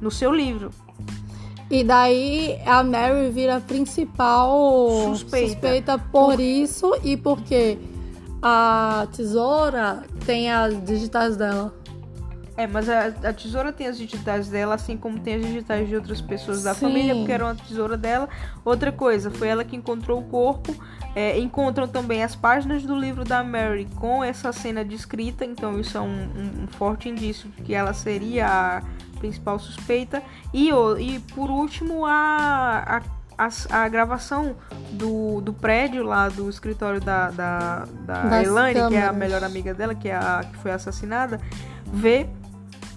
no 0.00 0.10
seu 0.10 0.32
livro. 0.32 0.70
E 1.70 1.82
daí 1.82 2.60
a 2.66 2.84
Mary 2.84 3.30
vira 3.30 3.56
a 3.56 3.60
principal 3.60 5.14
Suspeita. 5.16 5.98
por 6.12 6.38
isso 6.38 6.94
e 7.02 7.16
porque 7.16 7.78
a 8.46 9.06
tesoura 9.10 10.02
tem 10.26 10.52
as 10.52 10.84
digitais 10.84 11.34
dela. 11.36 11.74
É, 12.56 12.68
mas 12.68 12.88
a, 12.88 13.06
a 13.06 13.32
tesoura 13.32 13.72
tem 13.72 13.88
as 13.88 13.98
digitais 13.98 14.48
dela, 14.48 14.76
assim 14.76 14.96
como 14.96 15.18
tem 15.18 15.34
as 15.36 15.42
digitais 15.42 15.88
de 15.88 15.96
outras 15.96 16.20
pessoas 16.20 16.62
da 16.62 16.72
Sim. 16.72 16.82
família, 16.82 17.14
porque 17.16 17.32
era 17.32 17.44
uma 17.46 17.54
tesoura 17.56 17.96
dela. 17.96 18.28
Outra 18.64 18.92
coisa, 18.92 19.28
foi 19.30 19.48
ela 19.48 19.64
que 19.64 19.74
encontrou 19.74 20.20
o 20.20 20.24
corpo. 20.24 20.72
É, 21.16 21.36
encontram 21.38 21.88
também 21.88 22.22
as 22.22 22.36
páginas 22.36 22.82
do 22.84 22.94
livro 22.94 23.24
da 23.24 23.42
Mary 23.42 23.88
com 23.96 24.22
essa 24.22 24.52
cena 24.52 24.84
descrita, 24.84 25.44
então 25.44 25.80
isso 25.80 25.96
é 25.96 26.00
um, 26.00 26.06
um- 26.06 26.64
um 26.64 26.66
forte 26.68 27.08
indício 27.08 27.48
de 27.50 27.62
que 27.62 27.72
ela 27.74 27.92
seria 27.94 28.46
a 28.46 28.82
principal 29.18 29.58
suspeita. 29.58 30.22
E, 30.52 30.70
e 30.70 31.18
por 31.34 31.50
último, 31.50 32.04
a, 32.04 32.98
a, 32.98 33.02
a, 33.36 33.48
a 33.70 33.88
gravação 33.88 34.56
do, 34.92 35.40
do 35.40 35.52
prédio 35.52 36.02
lá 36.02 36.28
do 36.28 36.48
escritório 36.48 37.00
da, 37.00 37.30
da, 37.30 37.84
da 38.06 38.22
Das 38.22 38.46
Elaine, 38.46 38.88
que 38.88 38.96
é 38.96 39.04
a 39.04 39.12
melhor 39.12 39.42
amiga 39.44 39.74
dela, 39.74 39.94
que 39.94 40.08
é 40.08 40.14
a 40.14 40.44
que 40.50 40.58
foi 40.58 40.70
assassinada, 40.70 41.40
vê 41.86 42.26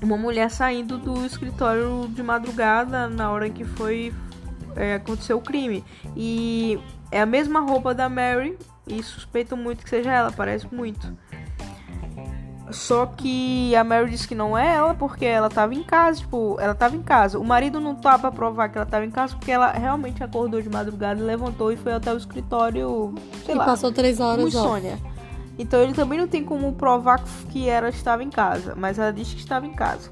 uma 0.01 0.17
mulher 0.17 0.49
saindo 0.51 0.97
do 0.97 1.25
escritório 1.25 2.07
de 2.09 2.21
madrugada 2.21 3.07
na 3.07 3.31
hora 3.31 3.47
em 3.47 3.51
que 3.51 3.65
foi 3.65 4.13
é, 4.75 4.95
aconteceu 4.95 5.37
o 5.37 5.41
crime. 5.41 5.83
E 6.15 6.79
é 7.11 7.21
a 7.21 7.25
mesma 7.25 7.59
roupa 7.59 7.93
da 7.93 8.07
Mary 8.07 8.57
e 8.85 9.01
suspeito 9.01 9.57
muito 9.57 9.83
que 9.83 9.89
seja 9.89 10.13
ela, 10.13 10.31
parece 10.31 10.73
muito. 10.73 11.15
Só 12.69 13.05
que 13.05 13.73
a 13.75 13.83
Mary 13.83 14.11
disse 14.11 14.27
que 14.27 14.35
não 14.35 14.57
é 14.57 14.75
ela 14.75 14.93
porque 14.93 15.25
ela 15.25 15.49
tava 15.49 15.73
em 15.73 15.83
casa, 15.83 16.19
tipo, 16.19 16.57
ela 16.59 16.75
tava 16.75 16.95
em 16.95 17.01
casa. 17.01 17.39
O 17.39 17.43
marido 17.45 17.79
não 17.79 17.95
tá 17.95 18.19
pra 18.19 18.29
provar 18.31 18.67
que 18.69 18.77
ela 18.77 18.85
tava 18.85 19.05
em 19.05 19.11
casa 19.11 19.35
porque 19.35 19.51
ela 19.51 19.71
realmente 19.71 20.21
acordou 20.23 20.61
de 20.61 20.69
madrugada, 20.69 21.23
levantou 21.23 21.71
e 21.71 21.77
foi 21.77 21.93
até 21.93 22.13
o 22.13 22.17
escritório, 22.17 23.15
sei 23.45 23.55
e 23.55 23.57
lá, 23.57 23.65
passou 23.65 23.91
três 23.91 24.17
com 24.17 24.23
horas 24.23 24.53
ó. 24.53 24.65
insônia. 24.65 24.99
Então 25.57 25.81
ele 25.81 25.93
também 25.93 26.19
não 26.19 26.27
tem 26.27 26.43
como 26.43 26.71
provar 26.73 27.23
que 27.51 27.67
ela 27.69 27.89
estava 27.89 28.21
em 28.23 28.29
casa, 28.29 28.75
mas 28.75 28.99
ela 28.99 29.11
disse 29.13 29.33
que 29.33 29.41
estava 29.41 29.65
em 29.65 29.73
casa. 29.73 30.11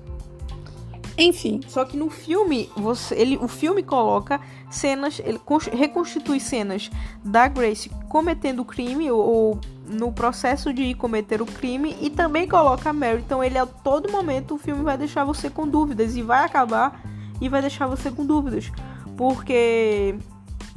Enfim, 1.17 1.61
Só 1.67 1.85
que 1.85 1.95
no 1.95 2.09
filme, 2.09 2.69
você, 2.75 3.15
ele, 3.15 3.37
o 3.37 3.47
filme 3.47 3.81
coloca 3.81 4.39
cenas, 4.69 5.21
ele 5.23 5.39
cons- 5.39 5.67
reconstitui 5.71 6.41
cenas 6.41 6.89
da 7.23 7.47
Grace 7.47 7.89
cometendo 8.15 8.61
o 8.61 8.65
crime 8.65 9.11
ou, 9.11 9.59
no 9.85 10.09
processo 10.09 10.73
de 10.73 10.93
cometer 10.93 11.41
o 11.41 11.45
crime 11.45 11.97
e 11.99 12.09
também 12.09 12.47
coloca 12.47 12.89
a 12.89 12.93
Mary. 12.93 13.19
Então 13.19 13.43
ele 13.43 13.57
a 13.57 13.65
todo 13.65 14.09
momento 14.09 14.55
o 14.55 14.57
filme 14.57 14.85
vai 14.85 14.97
deixar 14.97 15.25
você 15.25 15.49
com 15.49 15.67
dúvidas 15.67 16.15
e 16.15 16.21
vai 16.21 16.45
acabar 16.45 16.97
e 17.41 17.49
vai 17.49 17.59
deixar 17.59 17.87
você 17.87 18.09
com 18.09 18.25
dúvidas, 18.25 18.71
porque 19.17 20.15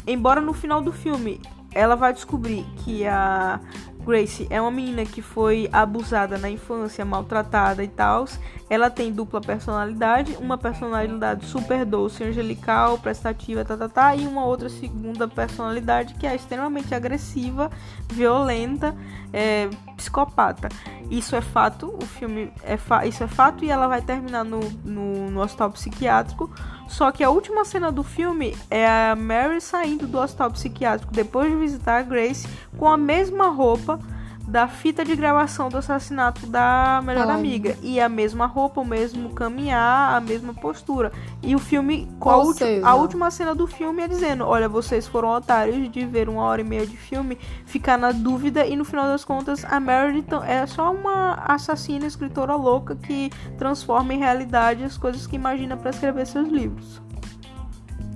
embora 0.04 0.40
no 0.40 0.52
final 0.52 0.80
do 0.80 0.90
filme 0.92 1.40
ela 1.72 1.94
vai 1.94 2.12
descobrir 2.12 2.66
que 2.78 3.06
a 3.06 3.60
Grace 4.08 4.46
é 4.48 4.58
uma 4.58 4.70
menina 4.70 5.04
que 5.04 5.20
foi 5.20 5.68
abusada 5.70 6.38
na 6.38 6.48
infância, 6.48 7.04
maltratada 7.04 7.84
e 7.84 7.88
tal. 7.88 8.24
Ela 8.70 8.88
tem 8.88 9.12
dupla 9.12 9.38
personalidade, 9.38 10.34
uma 10.40 10.56
personalidade 10.56 11.44
super 11.44 11.84
doce, 11.84 12.24
angelical, 12.24 12.96
prestativa, 12.96 13.66
tá, 13.66 13.76
tá, 13.76 13.86
tá, 13.86 14.16
e 14.16 14.26
uma 14.26 14.46
outra 14.46 14.70
segunda 14.70 15.28
personalidade 15.28 16.14
que 16.14 16.26
é 16.26 16.34
extremamente 16.34 16.94
agressiva, 16.94 17.70
violenta, 18.10 18.96
é, 19.30 19.68
psicopata. 19.94 20.70
Isso 21.10 21.36
é 21.36 21.42
fato, 21.42 21.94
o 22.02 22.06
filme 22.06 22.50
é 22.62 22.78
fa 22.78 23.04
isso 23.04 23.22
é 23.22 23.28
fato 23.28 23.62
e 23.62 23.70
ela 23.70 23.88
vai 23.88 24.00
terminar 24.00 24.42
no, 24.42 24.60
no, 24.84 25.30
no 25.30 25.40
hospital 25.42 25.70
psiquiátrico. 25.70 26.50
Só 26.88 27.12
que 27.12 27.22
a 27.22 27.30
última 27.30 27.64
cena 27.64 27.92
do 27.92 28.02
filme 28.02 28.56
é 28.70 28.86
a 28.86 29.14
Mary 29.14 29.60
saindo 29.60 30.06
do 30.06 30.18
hospital 30.18 30.50
psiquiátrico 30.50 31.12
depois 31.12 31.50
de 31.50 31.56
visitar 31.56 31.98
a 31.98 32.02
Grace 32.02 32.48
com 32.76 32.88
a 32.88 32.96
mesma 32.96 33.48
roupa 33.48 34.00
da 34.48 34.66
fita 34.66 35.04
de 35.04 35.14
gravação 35.14 35.68
do 35.68 35.76
assassinato 35.76 36.46
da 36.46 37.02
melhor 37.04 37.28
amiga. 37.28 37.76
E 37.82 38.00
a 38.00 38.08
mesma 38.08 38.46
roupa, 38.46 38.80
o 38.80 38.84
mesmo 38.84 39.28
caminhar, 39.34 40.14
a 40.16 40.20
mesma 40.20 40.54
postura. 40.54 41.12
E 41.42 41.54
o 41.54 41.58
filme, 41.58 42.08
a, 42.18 42.36
Ou 42.36 42.46
ulti- 42.46 42.58
seja- 42.60 42.86
a 42.86 42.94
última 42.94 43.30
cena 43.30 43.54
do 43.54 43.66
filme 43.66 44.02
é 44.02 44.08
dizendo: 44.08 44.46
Olha, 44.46 44.66
vocês 44.66 45.06
foram 45.06 45.28
otários 45.28 45.90
de 45.92 46.06
ver 46.06 46.30
uma 46.30 46.42
hora 46.44 46.62
e 46.62 46.64
meia 46.64 46.86
de 46.86 46.96
filme, 46.96 47.36
ficar 47.66 47.98
na 47.98 48.10
dúvida, 48.10 48.64
e 48.66 48.74
no 48.74 48.86
final 48.86 49.04
das 49.04 49.22
contas, 49.22 49.64
a 49.66 49.78
Meredith 49.78 50.32
é 50.46 50.64
só 50.66 50.90
uma 50.92 51.34
assassina, 51.46 52.06
escritora 52.06 52.56
louca 52.56 52.96
que 52.96 53.30
transforma 53.58 54.14
em 54.14 54.18
realidade 54.18 54.82
as 54.82 54.96
coisas 54.96 55.26
que 55.26 55.36
imagina 55.36 55.76
para 55.76 55.90
escrever 55.90 56.26
seus 56.26 56.48
livros. 56.48 57.02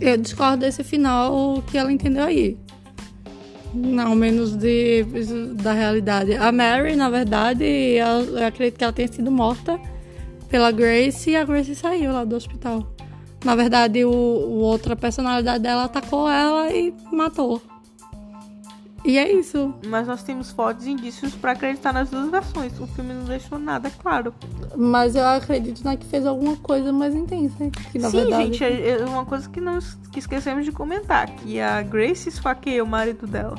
eu 0.01 0.17
discordo 0.17 0.59
desse 0.59 0.83
final 0.83 1.63
que 1.67 1.77
ela 1.79 1.93
entendeu 1.93 2.25
aí. 2.25 2.59
Não, 3.75 4.15
menos 4.15 4.55
de, 4.55 5.05
da 5.55 5.73
realidade. 5.73 6.35
A 6.35 6.53
Mary, 6.53 6.95
na 6.95 7.09
verdade, 7.09 7.65
eu, 7.65 8.45
acredito 8.47 8.79
que 8.79 8.85
ela 8.85 8.93
tenha 8.93 9.09
sido 9.09 9.31
morta 9.31 9.81
pela 10.49 10.71
Grace 10.71 11.31
e 11.31 11.37
a 11.37 11.45
Grace 11.45 11.75
saiu 11.75 12.13
lá 12.13 12.25
do 12.25 12.37
hospital. 12.37 12.87
Na 13.45 13.57
verdade, 13.57 14.05
o, 14.05 14.11
o 14.11 14.59
outra 14.59 14.95
personalidade 14.95 15.63
dela 15.63 15.85
atacou 15.85 16.29
ela 16.29 16.71
e 16.71 16.95
matou. 17.11 17.63
E 19.05 19.19
é 19.19 19.33
isso. 19.33 19.75
Mas 19.87 20.07
nós 20.07 20.23
temos 20.23 20.51
fortes 20.53 20.87
indícios 20.87 21.35
para 21.35 21.53
acreditar 21.53 21.93
nas 21.93 22.09
duas 22.09 22.31
versões. 22.31 22.79
O 22.79 22.87
filme 22.87 23.13
não 23.13 23.25
deixou 23.25 23.59
nada 23.59 23.91
claro. 23.91 24.33
Mas 24.77 25.17
eu 25.17 25.27
acredito 25.27 25.83
na 25.85 25.97
que 25.97 26.07
fez 26.07 26.25
alguma 26.25 26.55
coisa 26.57 26.93
mais 26.93 27.13
intensa. 27.15 27.69
Que 27.91 27.99
na 27.99 28.11
Sim, 28.11 28.19
verdade. 28.19 28.45
gente, 28.45 28.63
é 28.65 29.01
é 29.01 29.05
uma 29.05 29.25
coisa 29.25 29.49
que, 29.51 29.61
não, 29.61 29.79
que 30.13 30.19
esquecemos 30.21 30.65
de 30.65 30.71
comentar: 30.73 31.27
que 31.35 31.61
a 31.61 31.83
Grace 31.83 32.29
esfaqueia 32.29 32.85
o 32.85 32.87
marido 32.87 33.27
dela. 33.27 33.57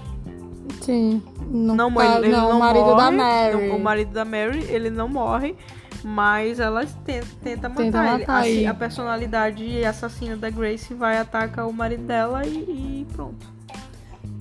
Sim. 0.81 1.21
Não, 1.49 1.75
Não, 1.75 1.93
tá- 1.93 2.17
ele 2.19 2.29
não, 2.29 2.49
não 2.49 2.55
o 2.57 2.59
marido 2.59 2.85
morre, 2.85 2.97
da 3.03 3.11
Mary. 3.11 3.67
não- 3.67 3.75
o 3.75 3.79
marido 3.83 4.11
da 4.13 4.25
Mary, 4.25 4.63
ele 4.69 4.89
não 4.89 5.07
morre, 5.09 5.55
mas 6.03 6.59
ela 6.59 6.85
tenta, 7.05 7.27
tenta 7.43 7.69
matar 7.69 7.83
Tenta 7.83 7.97
ele. 7.99 8.17
matar 8.19 8.39
Assim, 8.41 8.49
ele. 8.49 8.65
a 8.67 8.73
personalidade 8.73 9.85
assassina 9.85 10.35
da 10.37 10.49
Grace 10.49 10.93
vai 10.93 11.17
atacar 11.17 11.67
o 11.67 11.73
marido 11.73 12.03
dela 12.03 12.45
e, 12.45 12.49
e 13.03 13.07
pronto. 13.13 13.45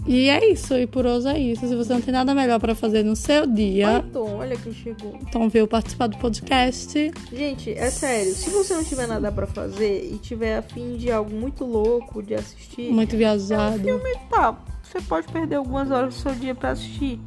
E 0.05 0.29
é 0.29 0.51
isso, 0.51 0.75
e 0.77 0.85
por 0.87 1.07
hoje 1.07 1.29
é 1.29 1.39
isso. 1.39 1.67
Se 1.69 1.77
você 1.77 1.93
não 1.95 2.01
tem 2.01 2.13
nada 2.13 2.35
melhor 2.35 2.59
pra 2.59 2.75
fazer 2.75 3.05
no 3.05 3.15
seu 3.15 3.47
dia, 3.47 4.05
Então, 4.09 4.37
olha 4.39 4.57
quem 4.57 4.73
chegou. 4.75 5.17
então 5.23 5.49
veio 5.49 5.69
participar 5.69 6.09
do 6.09 6.17
podcast. 6.19 7.13
Gente, 7.33 7.71
é 7.73 7.89
sério, 7.89 8.35
se 8.35 8.51
você 8.51 8.75
não 8.75 8.83
tiver 8.83 9.07
nada 9.07 9.31
pra 9.31 9.47
fazer 9.47 10.11
e 10.13 10.19
tiver 10.19 10.57
afim 10.59 10.97
de 10.97 11.11
algo 11.11 11.33
muito 11.33 11.65
louco 11.65 12.21
de 12.21 12.35
assistir, 12.35 12.91
Muito 12.91 13.17
viajado. 13.17 13.79
filme, 13.79 14.11
tá, 14.29 14.57
você 14.83 15.01
pode 15.03 15.29
perder 15.29 15.55
algumas 15.57 15.89
horas 15.91 16.15
do 16.15 16.21
seu 16.21 16.35
dia 16.35 16.55
pra 16.55 16.71
assistir. 16.71 17.21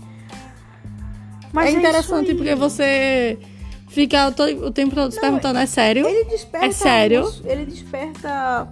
Mas 1.53 1.67
é 1.67 1.69
isso 1.69 1.79
interessante 1.79 2.35
porque 2.35 2.55
você 2.55 3.37
fica 3.87 4.27
o 4.27 4.71
tempo 4.71 4.93
todo 4.93 5.11
se 5.13 5.21
perguntando, 5.21 5.59
é 5.59 5.65
sério? 5.65 6.05
Ele 6.05 6.25
desperta. 6.25 6.65
É 6.65 6.71
sério? 6.73 7.25
um- 7.25 7.49
ele 7.49 7.65
desperta. 7.65 8.67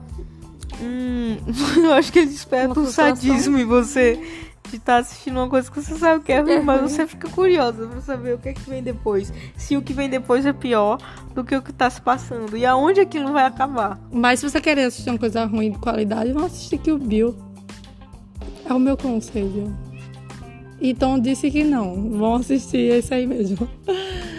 Hum, 0.83 1.37
eu 1.83 1.93
acho 1.93 2.11
que 2.11 2.19
ele 2.19 2.27
desperta 2.27 2.79
um 2.79 2.85
sadismo 2.85 3.57
em 3.57 3.65
você. 3.65 4.19
de 4.69 4.77
estar 4.77 4.93
tá 4.93 4.97
assistindo 4.99 5.37
uma 5.37 5.47
coisa 5.47 5.69
que 5.69 5.81
você 5.81 5.95
sabe 5.95 6.23
que 6.23 6.31
é 6.31 6.39
ruim, 6.39 6.61
mas 6.61 6.81
você 6.81 7.05
fica 7.05 7.29
curiosa 7.29 7.87
pra 7.87 8.01
saber 8.01 8.33
o 8.33 8.37
que 8.37 8.49
é 8.49 8.53
que 8.53 8.69
vem 8.69 8.81
depois. 8.81 9.31
Se 9.55 9.77
o 9.77 9.81
que 9.81 9.93
vem 9.93 10.09
depois 10.09 10.45
é 10.45 10.53
pior 10.53 10.97
do 11.33 11.43
que 11.43 11.55
o 11.55 11.61
que 11.61 11.71
tá 11.71 11.89
se 11.89 12.01
passando. 12.01 12.57
E 12.57 12.65
aonde 12.65 12.99
aquilo 12.99 13.31
vai 13.31 13.45
acabar. 13.45 13.99
Mas 14.11 14.39
se 14.39 14.49
você 14.49 14.59
querer 14.59 14.85
assistir 14.85 15.09
uma 15.09 15.19
coisa 15.19 15.45
ruim 15.45 15.71
de 15.71 15.77
qualidade, 15.77 16.31
vão 16.31 16.45
assistir 16.45 16.77
Kill 16.77 16.97
Bill. 16.97 17.35
É 18.65 18.73
o 18.73 18.79
meu 18.79 18.97
conselho. 18.97 19.75
Então 20.81 21.19
disse 21.19 21.49
que 21.51 21.63
não. 21.63 22.09
Vão 22.09 22.35
assistir 22.35 22.93
esse 22.93 23.13
aí 23.13 23.27
mesmo. 23.27 23.69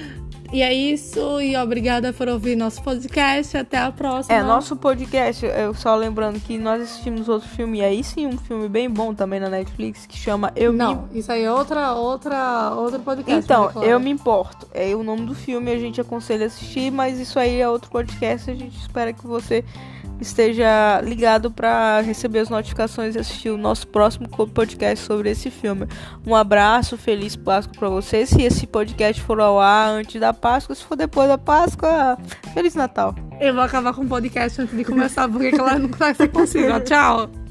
E 0.55 0.63
é 0.63 0.73
isso, 0.73 1.41
e 1.41 1.57
obrigada 1.57 2.13
por 2.13 2.29
ouvir 2.29 2.55
nosso 2.55 2.81
podcast. 2.81 3.57
Até 3.57 3.77
a 3.77 3.91
próxima. 3.91 4.37
É, 4.37 4.41
nosso 4.41 4.77
podcast, 4.77 5.45
eu 5.45 5.75
só 5.75 5.97
lembrando 5.97 6.39
que 6.39 6.57
nós 6.57 6.81
assistimos 6.81 7.29
outro 7.29 7.49
filme, 7.49 7.81
e 7.81 7.85
aí 7.85 8.05
sim, 8.05 8.29
um 8.29 8.39
filme 8.39 8.69
bem 8.69 8.89
bom 8.89 9.13
também 9.13 9.41
na 9.41 9.49
Netflix, 9.49 10.07
que 10.07 10.17
chama 10.17 10.53
Eu 10.55 10.73
Não, 10.73 11.09
Me... 11.11 11.19
isso 11.19 11.33
aí 11.33 11.43
é 11.43 11.51
outra, 11.51 11.95
outra, 11.95 12.73
outro 12.77 13.01
podcast. 13.01 13.45
Então, 13.45 13.83
Eu 13.83 13.99
Me 13.99 14.11
Importo. 14.11 14.69
É 14.73 14.95
o 14.95 15.03
nome 15.03 15.27
do 15.27 15.35
filme, 15.35 15.73
a 15.73 15.77
gente 15.77 16.01
aconselha 16.01 16.47
assistir, 16.47 16.93
mas 16.93 17.19
isso 17.19 17.37
aí 17.37 17.61
é 17.61 17.69
outro 17.69 17.91
podcast, 17.91 18.49
a 18.49 18.55
gente 18.55 18.79
espera 18.79 19.13
que 19.13 19.27
você 19.27 19.65
esteja 20.21 21.01
ligado 21.03 21.51
para 21.51 22.01
receber 22.01 22.41
as 22.41 22.49
notificações 22.49 23.15
e 23.15 23.19
assistir 23.19 23.51
o 23.51 23.57
nosso 23.57 23.87
próximo 23.89 24.29
podcast 24.29 25.05
sobre 25.05 25.31
esse 25.31 25.51
filme. 25.51 25.87
Um 26.27 26.35
abraço, 26.35 26.97
feliz 26.97 27.37
Páscoa 27.37 27.75
para 27.79 27.89
vocês. 27.89 28.29
Se 28.29 28.43
esse 28.43 28.67
podcast 28.67 29.21
for 29.23 29.41
ao 29.41 29.61
ar 29.61 29.91
antes 29.91 30.21
da 30.21 30.33
Páscoa, 30.33 30.75
se 30.75 30.85
for 30.85 30.97
depois 30.97 31.29
da 31.29 31.39
Páscoa, 31.39 32.19
feliz 32.53 32.75
Natal. 32.75 33.15
Eu 33.41 33.55
vou 33.55 33.63
acabar 33.63 33.93
com 33.93 34.03
o 34.03 34.09
podcast 34.09 34.61
antes 34.61 34.77
de 34.77 34.85
começar, 34.85 35.29
porque 35.29 35.55
ela 35.55 35.79
não 35.79 35.89
vai 35.89 36.15
ser 36.15 36.29
possível. 36.29 36.81
Tchau. 36.85 37.44